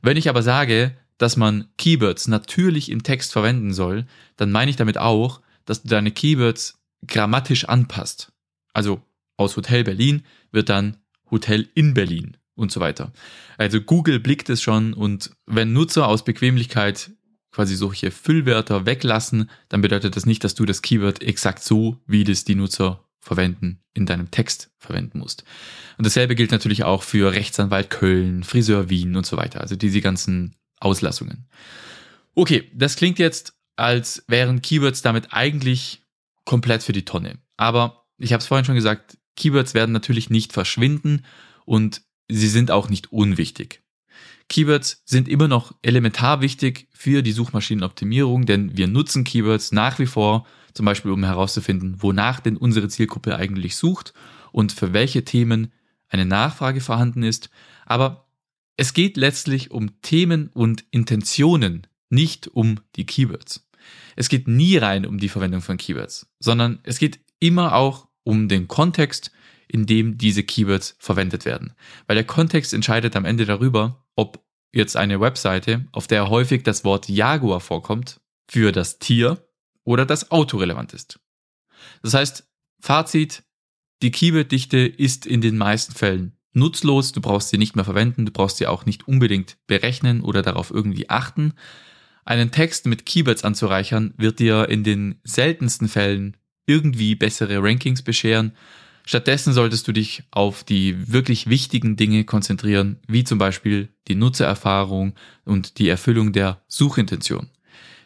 Wenn 0.00 0.16
ich 0.16 0.28
aber 0.28 0.42
sage, 0.42 0.96
dass 1.18 1.36
man 1.36 1.68
Keywords 1.78 2.26
natürlich 2.26 2.90
im 2.90 3.02
Text 3.02 3.32
verwenden 3.32 3.72
soll, 3.72 4.06
dann 4.36 4.50
meine 4.50 4.70
ich 4.70 4.76
damit 4.76 4.98
auch, 4.98 5.40
dass 5.64 5.82
du 5.82 5.88
deine 5.88 6.10
Keywords 6.10 6.80
grammatisch 7.06 7.68
anpasst. 7.68 8.32
Also 8.72 9.02
aus 9.36 9.56
Hotel 9.56 9.84
Berlin 9.84 10.24
wird 10.50 10.68
dann 10.68 10.96
Hotel 11.30 11.68
in 11.74 11.94
Berlin 11.94 12.36
und 12.62 12.72
so 12.72 12.80
weiter. 12.80 13.12
Also 13.58 13.80
Google 13.80 14.20
blickt 14.20 14.48
es 14.48 14.62
schon 14.62 14.94
und 14.94 15.30
wenn 15.46 15.72
Nutzer 15.72 16.08
aus 16.08 16.24
Bequemlichkeit 16.24 17.10
quasi 17.50 17.76
solche 17.76 18.10
Füllwörter 18.10 18.86
weglassen, 18.86 19.50
dann 19.68 19.82
bedeutet 19.82 20.16
das 20.16 20.24
nicht, 20.24 20.42
dass 20.42 20.54
du 20.54 20.64
das 20.64 20.80
Keyword 20.80 21.22
exakt 21.22 21.62
so, 21.62 21.98
wie 22.06 22.24
das 22.24 22.44
die 22.44 22.54
Nutzer 22.54 23.04
verwenden, 23.20 23.82
in 23.94 24.06
deinem 24.06 24.30
Text 24.30 24.70
verwenden 24.78 25.18
musst. 25.18 25.44
Und 25.98 26.06
dasselbe 26.06 26.34
gilt 26.34 26.50
natürlich 26.50 26.82
auch 26.84 27.02
für 27.02 27.32
Rechtsanwalt 27.32 27.90
Köln, 27.90 28.42
Friseur 28.42 28.88
Wien 28.88 29.14
und 29.16 29.26
so 29.26 29.36
weiter. 29.36 29.60
Also 29.60 29.76
diese 29.76 30.00
ganzen 30.00 30.56
Auslassungen. 30.80 31.46
Okay, 32.34 32.70
das 32.74 32.96
klingt 32.96 33.18
jetzt, 33.18 33.54
als 33.76 34.24
wären 34.26 34.62
Keywords 34.62 35.02
damit 35.02 35.28
eigentlich 35.32 36.02
komplett 36.44 36.82
für 36.82 36.92
die 36.92 37.04
Tonne. 37.04 37.38
Aber 37.56 38.06
ich 38.18 38.32
habe 38.32 38.40
es 38.40 38.46
vorhin 38.46 38.64
schon 38.64 38.74
gesagt, 38.74 39.18
Keywords 39.36 39.74
werden 39.74 39.92
natürlich 39.92 40.30
nicht 40.30 40.52
verschwinden 40.52 41.24
und 41.64 42.02
sie 42.28 42.48
sind 42.48 42.70
auch 42.70 42.88
nicht 42.88 43.12
unwichtig. 43.12 43.82
Keywords 44.48 45.02
sind 45.04 45.28
immer 45.28 45.48
noch 45.48 45.74
elementar 45.82 46.40
wichtig 46.40 46.88
für 46.92 47.22
die 47.22 47.32
Suchmaschinenoptimierung, 47.32 48.44
denn 48.44 48.76
wir 48.76 48.86
nutzen 48.86 49.24
Keywords 49.24 49.72
nach 49.72 49.98
wie 49.98 50.06
vor, 50.06 50.46
zum 50.74 50.86
Beispiel 50.86 51.10
um 51.10 51.24
herauszufinden, 51.24 51.96
wonach 52.02 52.40
denn 52.40 52.56
unsere 52.56 52.88
Zielgruppe 52.88 53.36
eigentlich 53.36 53.76
sucht 53.76 54.12
und 54.52 54.72
für 54.72 54.92
welche 54.92 55.24
Themen 55.24 55.72
eine 56.08 56.26
Nachfrage 56.26 56.80
vorhanden 56.80 57.22
ist. 57.22 57.50
Aber 57.86 58.26
es 58.76 58.94
geht 58.94 59.16
letztlich 59.16 59.70
um 59.70 60.00
Themen 60.02 60.48
und 60.48 60.84
Intentionen, 60.90 61.86
nicht 62.10 62.48
um 62.48 62.80
die 62.96 63.06
Keywords. 63.06 63.68
Es 64.16 64.28
geht 64.28 64.48
nie 64.48 64.76
rein 64.76 65.06
um 65.06 65.18
die 65.18 65.28
Verwendung 65.28 65.62
von 65.62 65.78
Keywords, 65.78 66.30
sondern 66.38 66.80
es 66.82 66.98
geht 66.98 67.20
immer 67.38 67.74
auch 67.74 68.08
um 68.24 68.48
den 68.48 68.68
Kontext, 68.68 69.32
in 69.72 69.86
dem 69.86 70.18
diese 70.18 70.42
Keywords 70.42 70.96
verwendet 70.98 71.46
werden. 71.46 71.72
Weil 72.06 72.16
der 72.16 72.24
Kontext 72.24 72.74
entscheidet 72.74 73.16
am 73.16 73.24
Ende 73.24 73.46
darüber, 73.46 74.04
ob 74.14 74.44
jetzt 74.70 74.96
eine 74.96 75.18
Webseite, 75.20 75.86
auf 75.92 76.06
der 76.06 76.28
häufig 76.28 76.62
das 76.62 76.84
Wort 76.84 77.08
Jaguar 77.08 77.60
vorkommt, 77.60 78.20
für 78.46 78.70
das 78.70 78.98
Tier 78.98 79.48
oder 79.84 80.04
das 80.04 80.30
Auto 80.30 80.58
relevant 80.58 80.92
ist. 80.92 81.20
Das 82.02 82.12
heißt, 82.12 82.46
Fazit, 82.80 83.44
die 84.02 84.10
Keyworddichte 84.10 84.78
ist 84.78 85.24
in 85.24 85.40
den 85.40 85.56
meisten 85.56 85.94
Fällen 85.94 86.36
nutzlos, 86.52 87.12
du 87.12 87.22
brauchst 87.22 87.48
sie 87.48 87.56
nicht 87.56 87.76
mehr 87.76 87.84
verwenden, 87.86 88.26
du 88.26 88.32
brauchst 88.32 88.58
sie 88.58 88.66
auch 88.66 88.84
nicht 88.84 89.08
unbedingt 89.08 89.56
berechnen 89.66 90.20
oder 90.20 90.42
darauf 90.42 90.70
irgendwie 90.70 91.08
achten. 91.08 91.54
Einen 92.26 92.50
Text 92.50 92.84
mit 92.84 93.06
Keywords 93.06 93.42
anzureichern 93.42 94.12
wird 94.18 94.38
dir 94.38 94.68
in 94.68 94.84
den 94.84 95.18
seltensten 95.24 95.88
Fällen 95.88 96.36
irgendwie 96.66 97.14
bessere 97.14 97.62
Rankings 97.62 98.02
bescheren 98.02 98.52
Stattdessen 99.04 99.52
solltest 99.52 99.88
du 99.88 99.92
dich 99.92 100.22
auf 100.30 100.64
die 100.64 101.12
wirklich 101.12 101.48
wichtigen 101.48 101.96
Dinge 101.96 102.24
konzentrieren, 102.24 103.00
wie 103.08 103.24
zum 103.24 103.38
Beispiel 103.38 103.88
die 104.08 104.14
Nutzererfahrung 104.14 105.14
und 105.44 105.78
die 105.78 105.88
Erfüllung 105.88 106.32
der 106.32 106.62
Suchintention. 106.68 107.50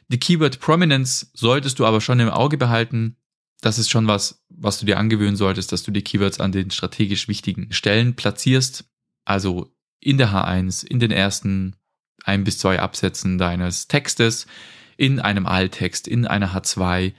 Die 0.09 0.19
Keyword 0.19 0.61
Prominence 0.61 1.31
solltest 1.35 1.79
du 1.79 1.87
aber 1.87 2.01
schon 2.01 2.21
im 2.21 2.31
Auge 2.31 2.57
behalten. 2.57 3.17
Das 3.61 3.79
ist 3.79 3.91
schon 3.91 4.07
was, 4.07 4.45
was 4.49 4.79
du 4.79 4.87
dir 4.87 4.99
angewöhnen 4.99 5.37
solltest, 5.37 5.73
dass 5.73 5.83
du 5.83 5.91
die 5.91 6.03
Keywords 6.03 6.41
an 6.41 6.53
den 6.53 6.71
strategisch 6.71 7.29
wichtigen 7.29 7.73
Stellen 7.73 8.15
platzierst. 8.15 8.85
Also 9.25 9.75
in 10.01 10.19
der 10.19 10.31
H1, 10.31 10.87
in 10.87 11.01
den 11.01 11.11
ersten 11.11 11.77
ein 12.25 12.45
bis 12.45 12.59
zwei 12.59 12.81
Absätzen 12.81 13.39
deines 13.39 13.89
Textes, 13.89 14.47
in 14.97 15.21
einem 15.21 15.47
Alttext, 15.47 16.09
in 16.09 16.27
einer 16.27 16.55
H2, 16.55 17.13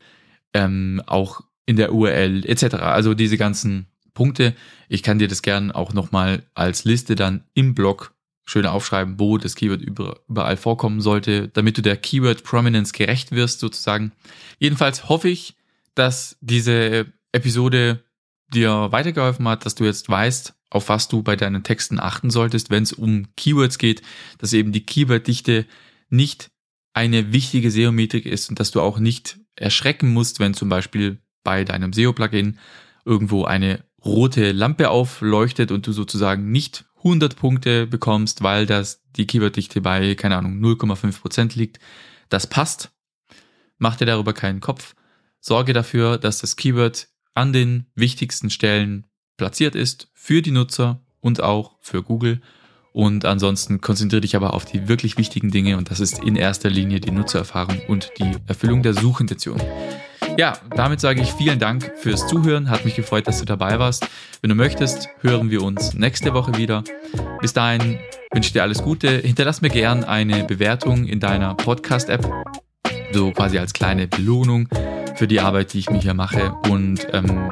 ähm, 0.53 1.01
auch 1.05 1.41
in 1.67 1.75
der 1.75 1.93
URL 1.93 2.43
etc. 2.49 2.75
Also 2.75 3.13
diese 3.13 3.37
ganzen 3.37 3.85
Punkte. 4.15 4.55
Ich 4.89 5.03
kann 5.03 5.19
dir 5.19 5.27
das 5.27 5.43
gern 5.43 5.71
auch 5.71 5.93
nochmal 5.93 6.41
als 6.55 6.85
Liste 6.85 7.15
dann 7.15 7.43
im 7.53 7.75
Blog 7.75 8.15
schön 8.45 8.65
aufschreiben, 8.65 9.19
wo 9.19 9.37
das 9.37 9.55
Keyword 9.55 9.81
überall 9.81 10.57
vorkommen 10.57 11.01
sollte, 11.01 11.49
damit 11.49 11.77
du 11.77 11.83
der 11.83 11.97
Keyword 11.97 12.43
Prominence 12.43 12.93
gerecht 12.93 13.31
wirst 13.31 13.59
sozusagen. 13.59 14.13
Jedenfalls 14.57 15.09
hoffe 15.09 15.29
ich, 15.29 15.55
dass 15.93 16.37
diese 16.41 17.05
Episode 17.31 18.03
dir 18.51 18.91
weitergeholfen 18.91 19.47
hat, 19.47 19.65
dass 19.65 19.75
du 19.75 19.83
jetzt 19.83 20.09
weißt, 20.09 20.55
auf 20.69 20.89
was 20.89 21.09
du 21.09 21.21
bei 21.21 21.35
deinen 21.35 21.63
Texten 21.63 21.99
achten 21.99 22.29
solltest, 22.29 22.69
wenn 22.69 22.83
es 22.83 22.93
um 22.93 23.27
Keywords 23.35 23.77
geht, 23.77 24.01
dass 24.37 24.53
eben 24.53 24.71
die 24.71 24.85
Keyworddichte 24.85 25.65
nicht 26.09 26.49
eine 26.93 27.33
wichtige 27.33 27.69
SEO-Metrik 27.69 28.25
ist 28.25 28.49
und 28.49 28.59
dass 28.59 28.71
du 28.71 28.81
auch 28.81 28.97
nicht 28.97 29.39
erschrecken 29.55 30.13
musst, 30.13 30.39
wenn 30.39 30.53
zum 30.53 30.69
Beispiel 30.69 31.19
bei 31.47 31.63
deinem 31.63 31.93
SEO-Plugin 31.93 32.59
irgendwo 33.05 33.45
eine 33.45 33.85
rote 34.03 34.51
Lampe 34.51 34.89
aufleuchtet 34.89 35.71
und 35.71 35.87
du 35.87 35.93
sozusagen 35.93 36.51
nicht 36.51 36.83
100 36.97 37.37
Punkte 37.37 37.87
bekommst, 37.87 38.43
weil 38.43 38.65
das 38.65 39.01
die 39.15 39.25
Keyworddichte 39.25 39.79
bei, 39.79 40.13
keine 40.15 40.35
Ahnung, 40.35 40.59
0,5% 40.59 41.57
liegt. 41.57 41.79
Das 42.27 42.47
passt. 42.47 42.91
Mach 43.77 43.95
dir 43.95 44.05
darüber 44.05 44.33
keinen 44.33 44.59
Kopf. 44.59 44.93
Sorge 45.39 45.71
dafür, 45.71 46.17
dass 46.17 46.39
das 46.39 46.57
Keyword 46.57 47.07
an 47.33 47.53
den 47.53 47.85
wichtigsten 47.95 48.49
Stellen 48.49 49.05
platziert 49.37 49.73
ist 49.73 50.09
für 50.13 50.41
die 50.41 50.51
Nutzer 50.51 50.99
und 51.21 51.41
auch 51.41 51.77
für 51.79 52.03
Google. 52.03 52.41
Und 52.91 53.23
ansonsten 53.23 53.79
konzentriere 53.79 54.19
dich 54.19 54.35
aber 54.35 54.53
auf 54.53 54.65
die 54.65 54.89
wirklich 54.89 55.17
wichtigen 55.17 55.49
Dinge 55.49 55.77
und 55.77 55.91
das 55.91 56.01
ist 56.01 56.21
in 56.21 56.35
erster 56.35 56.69
Linie 56.69 56.99
die 56.99 57.11
Nutzererfahrung 57.11 57.79
und 57.87 58.11
die 58.19 58.35
Erfüllung 58.47 58.83
der 58.83 58.95
Suchintention. 58.95 59.61
Ja, 60.37 60.53
damit 60.75 61.01
sage 61.01 61.21
ich 61.21 61.33
vielen 61.33 61.57
Dank 61.57 61.91
fürs 61.97 62.27
Zuhören. 62.27 62.69
Hat 62.69 62.85
mich 62.85 62.95
gefreut, 62.95 63.27
dass 63.27 63.39
du 63.39 63.45
dabei 63.45 63.79
warst. 63.79 64.07
Wenn 64.41 64.49
du 64.49 64.55
möchtest, 64.55 65.09
hören 65.21 65.49
wir 65.49 65.63
uns 65.63 65.95
nächste 65.95 66.35
Woche 66.35 66.55
wieder. 66.57 66.83
Bis 67.41 67.53
dahin 67.53 67.97
wünsche 68.31 68.49
ich 68.49 68.53
dir 68.53 68.61
alles 68.61 68.83
Gute. 68.83 69.09
Hinterlass 69.09 69.61
mir 69.61 69.69
gern 69.69 70.03
eine 70.03 70.43
Bewertung 70.43 71.07
in 71.07 71.19
deiner 71.19 71.55
Podcast-App. 71.55 72.31
So 73.11 73.31
quasi 73.31 73.57
als 73.57 73.73
kleine 73.73 74.07
Belohnung 74.07 74.69
für 75.15 75.27
die 75.27 75.39
Arbeit, 75.39 75.73
die 75.73 75.79
ich 75.79 75.89
mir 75.89 75.99
hier 75.99 76.13
mache. 76.13 76.53
Und 76.69 77.07
ähm, 77.13 77.51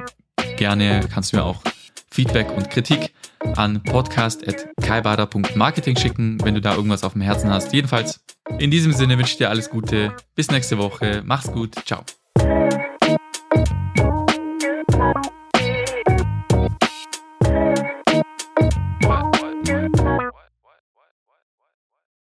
gerne 0.58 1.00
kannst 1.12 1.34
du 1.34 1.38
mir 1.38 1.44
auch 1.44 1.64
Feedback 2.12 2.56
und 2.56 2.70
Kritik 2.70 3.16
an 3.56 3.82
podcast.kaibader.marketing 3.82 5.98
schicken, 5.98 6.38
wenn 6.44 6.54
du 6.54 6.62
da 6.62 6.76
irgendwas 6.76 7.04
auf 7.04 7.14
dem 7.14 7.24
Herzen 7.24 7.50
hast. 7.50 7.74
Jedenfalls, 7.74 8.20
in 8.60 8.70
diesem 8.70 8.94
Sinne 8.94 9.18
wünsche 9.18 9.32
ich 9.32 9.38
dir 9.38 9.50
alles 9.50 9.72
Gute. 9.72 10.14
Bis 10.36 10.52
nächste 10.52 10.78
Woche. 10.78 11.24
Mach's 11.26 11.52
gut. 11.52 11.74
Ciao. 11.86 12.04
Thank 12.38 13.00
you. 13.98 14.25